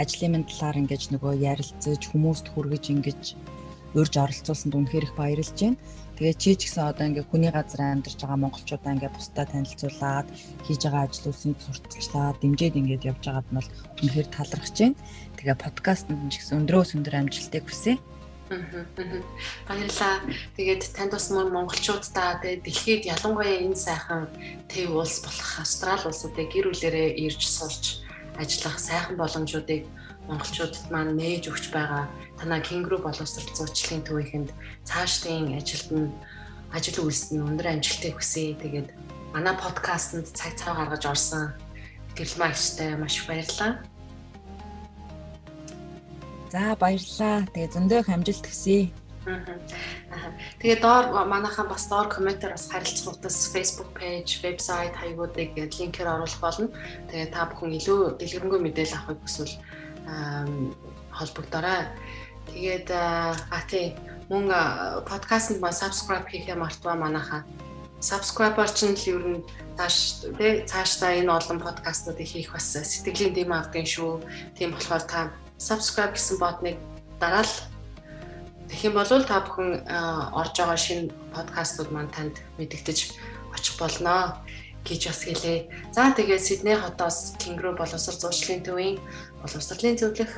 [0.00, 3.22] ажлын минь талаар ингэж нөгөө ярилцаж хүмүүст хүргэж ингэж
[3.96, 5.80] урьж оролцуулсанд үнэхээр их баярлж байна.
[6.18, 10.26] Тэгээ чи ч гэсэн одоо ингээ хүний газар амьдарч байгаа монголчуудаа ингээ бусдаа танилцуулаад
[10.66, 13.70] хийж байгаа ажлуудыг сурталчлаад дэмжиж ингээд явж байгаад нь бол
[14.02, 14.98] үнэхээр талархаж байна.
[15.38, 18.02] Тэгээ подкастт нь ч гэсэн өндрөөс өндөр амжилтыг хүсье.
[18.50, 20.16] Баярлалаа.
[20.58, 24.26] Тэгээд танд бас мөн монголчуудаа тэгээд дэлхийд ялангуяа энэ сайхан
[24.66, 28.02] төв улс болох Австрали улсуудыг гэр бүлэрээ ирж сурч
[28.42, 29.86] ажиллах сайхан боломжуудыг
[30.28, 32.04] монголчуудад маань нээж өгч байгаа
[32.38, 34.50] танаа кенгуру боловсрол зуучлалын төвийнхэнд
[34.84, 36.08] цаашдын ажилд нь
[36.76, 38.52] ажил үйлсэд нь өндөр амжилтыг хүсье.
[38.60, 38.88] Тэгээд
[39.32, 41.44] манай подкастэнд цаг цав гаргаж орсон
[42.16, 43.72] гэрэл магчтай маш их баярлалаа.
[46.52, 47.48] За баярлалаа.
[47.52, 48.92] Тэгээ зөндөө их амжилт хүсье.
[50.60, 56.40] Тэгээ доор манайхан бас доор комментээр бас харилцах утас Facebook page, вебсайт хаягуудыг линкээр оруулах
[56.40, 56.68] болно.
[57.12, 59.54] Тэгээ та бүхэн илүү дэлгэрэнгүй мэдээлэл авахыг хүсвэл
[61.12, 61.88] холбогдорой.
[62.48, 63.96] Тэгээд а тий
[64.28, 64.52] Мөн
[65.08, 67.48] подкастт маань subscribe хийхээ мартваа манайхаа.
[68.00, 69.44] Subscriber ч нь ер нь
[69.76, 74.20] тааш тий цаашдаа энэ олон подкастуудыг хийх бас сэтгэлийн дэм авдаг шүү.
[74.52, 76.76] Тийм болохоор та subscribe гэсэн ботныг
[77.20, 77.48] дараал
[78.68, 79.88] Тэгэх юм бол та бүхэн
[80.36, 82.98] орж байгаа шинэ подкастууд маань танд мэдэгдэж
[83.56, 84.44] очих болно
[84.84, 85.58] гэж бас хэлээ.
[85.96, 88.96] За тэгээд Сидней хотоос Кингру боловсрол зуучлалын төвийн
[89.42, 90.32] боловсролын зөвлөх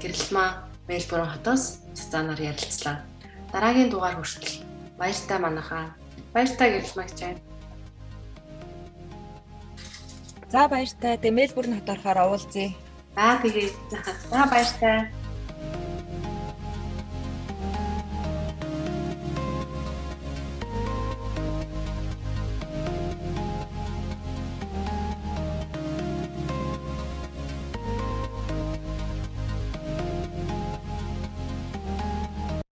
[0.00, 2.96] гэрэлмаа Мельбурн хотоос цацаанаар ярилцлаа.
[3.52, 4.64] Дараагийн дугаар хүртэл
[4.98, 5.94] баяртай манайхаа.
[6.34, 7.40] Баяртай гэрэлмаагч байна.
[10.50, 11.14] За баяртай.
[11.18, 12.74] Тэгээ Мельбурн хот орохоор уулзъя.
[13.14, 13.74] За тэгээд
[14.30, 15.19] за баяртай.